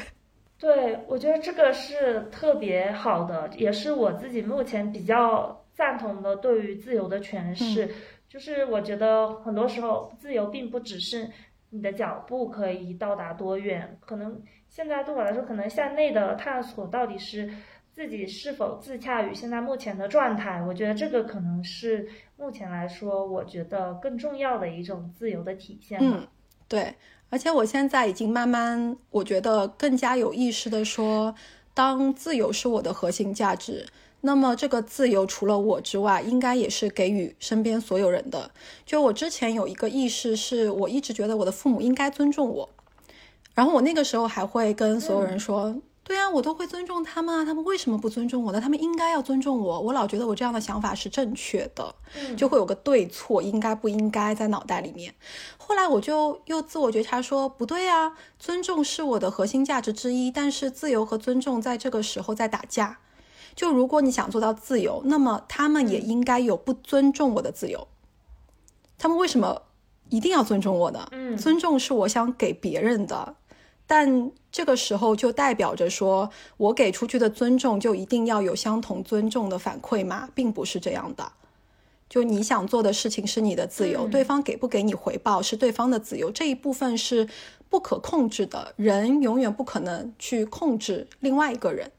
[0.58, 7.94] 对，我觉得这个是特别好的，也是我自己目前比较赞同的对于自由的诠释，
[8.28, 11.30] 就是我觉得很多时候自由并不只是。
[11.70, 13.98] 你的脚步可以到达多远？
[13.98, 17.50] 可能现在对我来说，可能向内的探索到底是
[17.94, 20.60] 自己是否自洽于现在目前的状态。
[20.66, 26.00] 我觉得这个可能是目前来说，我觉得更重要的一种自由的体现。
[26.02, 26.26] 嗯，
[26.66, 26.94] 对。
[27.30, 31.34] 而且我现在已经慢慢，我觉得更加有意识的说，
[31.72, 33.86] 当自由是我的核心价值。
[34.20, 38.50] 那么这个自由除了我之外，应该也是给予身边所有人的。
[38.86, 42.68] 就我之前有一个意识，是我一直觉得我的父母应该尊重我，
[43.54, 48.60] 然后我那个时候还会跟所有人说：“对啊，我都会尊重他们啊，他们为什么不尊重我呢？
[48.60, 51.94] 他们应该要尊重我。”我老觉得我这样的想法是正确的，
[52.36, 55.14] 就会有个对错，应该不应该在脑袋里面。
[55.56, 62.98] 后来我就又自我觉察说：“不对啊，尊重是我的核心价值之一，但是自由和尊重在这个时候在打架。”
[63.56, 67.86] 就如果你想做到自由，那么他们也应该有不尊重我的自由。
[68.98, 69.62] 他们为什么
[70.10, 71.08] 一定要尊重我呢？
[71.12, 73.36] 嗯，尊重是我想给别人的，
[73.86, 80.28] 但这个时候就代表着说我给出去的尊重就一定要有相同尊重的反馈吗？
[80.32, 81.32] 并不是这样的。
[82.08, 87.28] 就你想做的事情是你的自由，对方给不给你回报是对方的自由，这一部分是
[87.68, 88.72] 不可控制的。
[88.76, 91.90] 人永远不可能去控制另外一个人。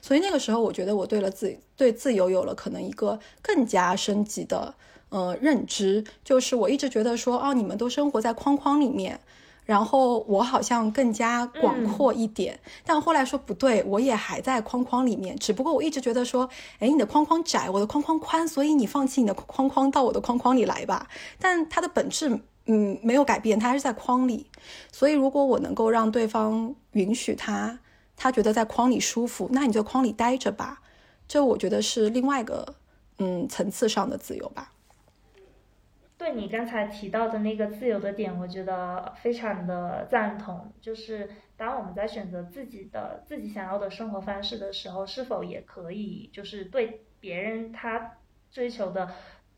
[0.00, 4.72] 所以那个时候，我觉得我对了自对自由有了可能一个更加升级的
[5.08, 9.18] 呃认知，就是我一直觉得说，哦，你们都生活在框框里面，
[9.64, 12.58] 然后我好像更加广阔一点。
[12.84, 16.48] 但后来说不对，我也还在框框里面，只不过我一直觉得说，
[16.78, 21.08] 哎，你的框框窄，我的框框宽，所以你放弃你的框框到我的框框里来吧。
[21.38, 24.46] 但它的本质嗯没有改变，它还是在框里。
[24.92, 27.78] 所以如果我能够让对方允许他。
[28.16, 30.80] 他觉得在框里舒服，那你就框里待着吧。
[31.26, 32.76] 这我觉得是另外一个
[33.18, 34.70] 嗯层次上的自由吧。
[36.16, 40.72] 对你刚才提到的那个自由的点，我觉得非常的赞同。
[40.80, 48.12] 就是当我们在选择自己的自己想要的生活方式的时候，是否也可以就是对别人他
[48.50, 49.10] 追求的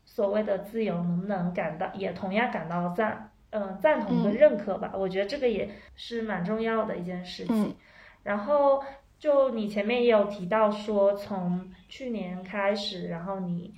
[0.03, 4.91] 所谓的自由，能不能感到也同样感到赞嗯赞同跟认可吧？
[4.95, 7.75] 我觉得这个也是蛮重要的一件事情。
[8.23, 8.83] 然后
[9.19, 13.73] 就你前面也有提到说，从去年开始，然后你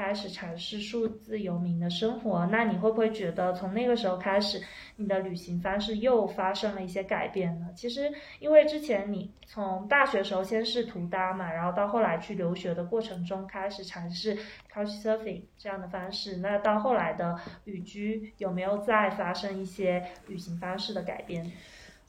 [0.00, 4.58] 开始尝试数字游民的生活，那你会不会觉得从那个时候开始，
[4.96, 7.66] 你的旅行方式又发生了一些改变呢？
[7.76, 14.38] 其实因为之前你从大学时候先是涂搭嘛，然后到后来去留学的过程中开始尝试
[14.72, 21.52] couchsurfing 这样的方式，那到后来的旅居有没有再发生一些旅行方式的改变？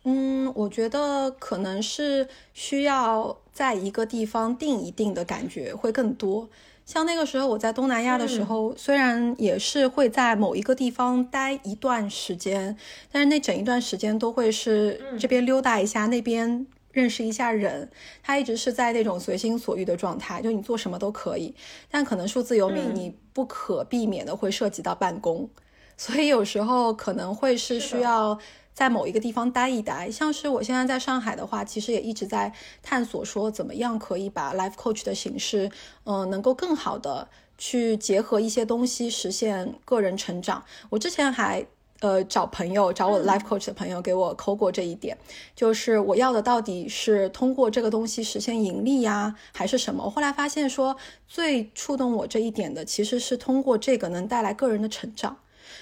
[0.04, 6.50] 嗯，我觉得可能是需要在一个地方定一定的感觉会更多。
[6.86, 12.75] 像那个时候我在东南亚的时候，虽然也是会在某一个地方待一段时间，
[13.11, 17.89] 但是那整一段时间都会是这边溜达一下，那边认识一下人。
[18.21, 21.55] 他一直是在那种随心所欲的状态，就你做什么都可以。
[21.89, 25.49] 但可能数字游民，你不可避免的会涉及到办公，
[25.95, 28.38] 所以有时候可能会是需要。
[28.74, 35.69] 在某一个地方待一待，像是我现在在上海的话，其实也一直在探索说怎么样可以把 life coach 的形式，
[36.05, 40.63] 嗯，能够更好的去结合一些东西，实现个人成长。
[40.89, 41.65] 我之前还
[41.99, 45.15] 呃找朋友，找我 life coach 的朋友给我抠过这一点，
[45.55, 50.05] 就是我要的到底是通过这个东西实现盈利呀，还是什么？
[50.05, 50.95] 我后来发现说，
[51.28, 55.38] 最触动我这一点的，其实是通过这个能带来个人的成长。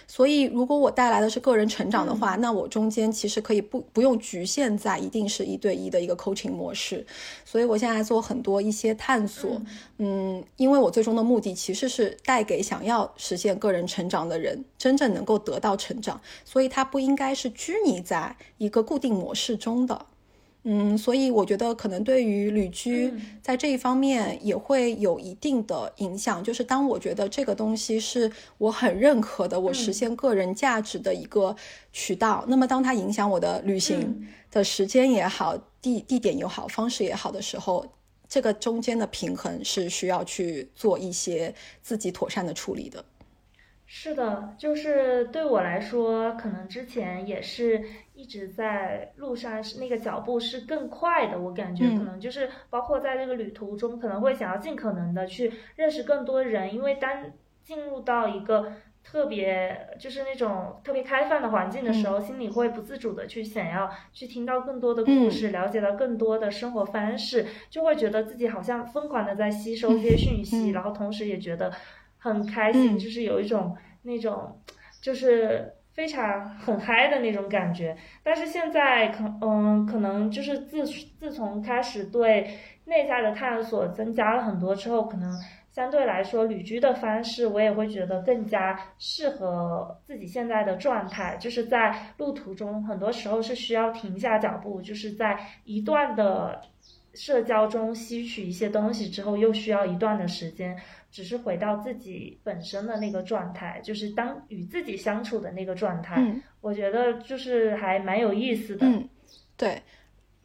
[0.07, 7.05] 所以，如果我带来的是个人成长的话，那我中间其实可以不不用局限在一定是一对一的一个 coaching 模式。
[7.45, 9.61] 所以我现在做很多一些探索，
[9.97, 20.05] 嗯，因为我最终的目的其实是带给想要实现个人成长的人真正能够得到成长，所以它不应该是拘泥在一个固定模式中的。
[20.63, 26.43] 嗯，所以我觉得可能对于旅居在这一方面也会有一定的影响。
[26.43, 31.55] 就是当我觉得这个东西是我很认可的，我实现个人价值的一个
[31.93, 37.85] 渠道，那么当它影响我的旅行的时间也好、地地点也好、方式也好的时候，
[38.27, 43.03] 这个中间的平衡是需要去做一些自己妥善的处理的。
[43.91, 47.83] 是的，就是对我来说，可能之前也是
[48.13, 51.39] 一直在路上，是那个脚步是更快的。
[51.39, 57.31] 我感觉可能就是包括在这个旅途中，可能会想要尽可能的去认识更多人，因为当
[57.63, 58.73] 进入到一个
[59.03, 71.73] 特别就是那种特别开放的环境的时候，心里会不自主的去想要去听到更多的故事，了解到更多的生活方式，就会觉得自己好像疯狂的在吸收这些讯息，然后同时也觉得。
[72.19, 74.55] 很开心，就是有一种那种，
[75.01, 77.97] 就是非常很嗨的那种感觉。
[78.21, 82.55] 但是现在可嗯，可能就是自自从开始对
[82.85, 85.31] 内在的探索增加了很多之后，可能
[85.71, 91.37] 相对来说旅居的方式，我也会觉得更加适合自己现在的状态。
[91.39, 96.59] 就是在路途中，很多时候是需要停下脚步，就是在一段的
[97.13, 100.75] 社交中吸取一些东西之后，又需要一段的时间。
[101.11, 106.15] 只是回到自己本身的那个状态，就是当与自己相处的那个状态。
[106.17, 108.85] 嗯，我觉得就是还蛮有意思的。
[108.85, 109.09] 嗯，
[109.57, 109.81] 对，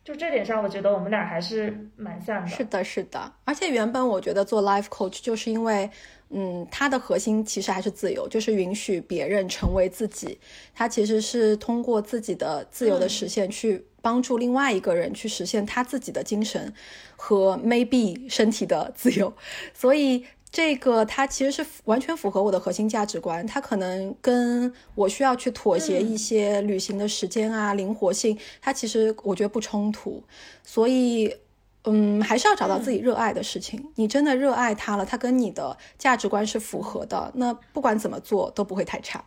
[0.03, 2.49] 就这点上，我觉得我们俩还是蛮像的。
[2.49, 3.33] 是的，是的。
[3.45, 5.91] 而且原本我觉得做 life coach 就是因为，
[6.31, 10.39] 嗯，它的核心其实还是自由，就是允许别人成为自己。
[10.75, 16.73] 它其实是通过自己的自由的实现，去帮助另外一个人去实现他自己的精神
[17.17, 19.31] 和 maybe 身体的自由。
[19.75, 20.25] 所以。
[20.55, 30.23] 这个它其实是完全符合我的核心价值观，它可能跟我需要去妥协一些旅行的时间啊、灵活性，它其实我觉得不冲突。
[30.63, 31.35] 所以，
[31.83, 33.91] 嗯，还是要找到自己热爱的事情。
[33.97, 39.25] 你真的热爱它了，它跟你的价值观是符合的，那不管怎么做都不会太差。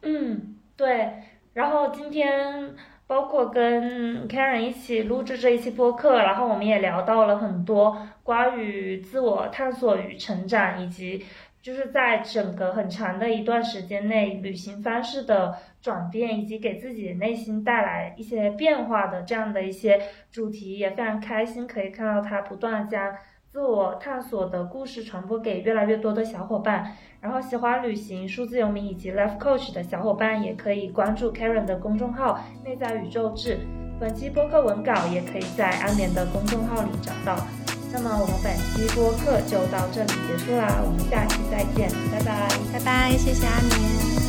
[0.00, 1.12] 嗯，对。
[1.52, 2.74] 然后今天。
[3.06, 11.24] 包括跟 Karen 一起录制这一期播客，然后我们也聊到了很多关于自我探索与成长，以及
[11.62, 20.00] 就是在整个很长的一段时间内旅行方式的转变，以及给自己内心带来一些变化的这样的一些
[20.32, 23.14] 主题，也非常开心可以看到他不断将。
[23.56, 26.92] 自我探索的故事传播给越来越多的小伙伴，
[27.22, 33.58] 然后喜欢旅行、数字游民以及 Life Coach 的小伙伴也可以关注 Karen 的公众号“内在宇宙志”。
[33.98, 37.46] 本期播客文稿也可以在安眠的公众号里找到。
[37.90, 44.25] 那么我们本期播客就到这里结束啦，我们下期再见，拜拜，拜拜，谢谢安眠。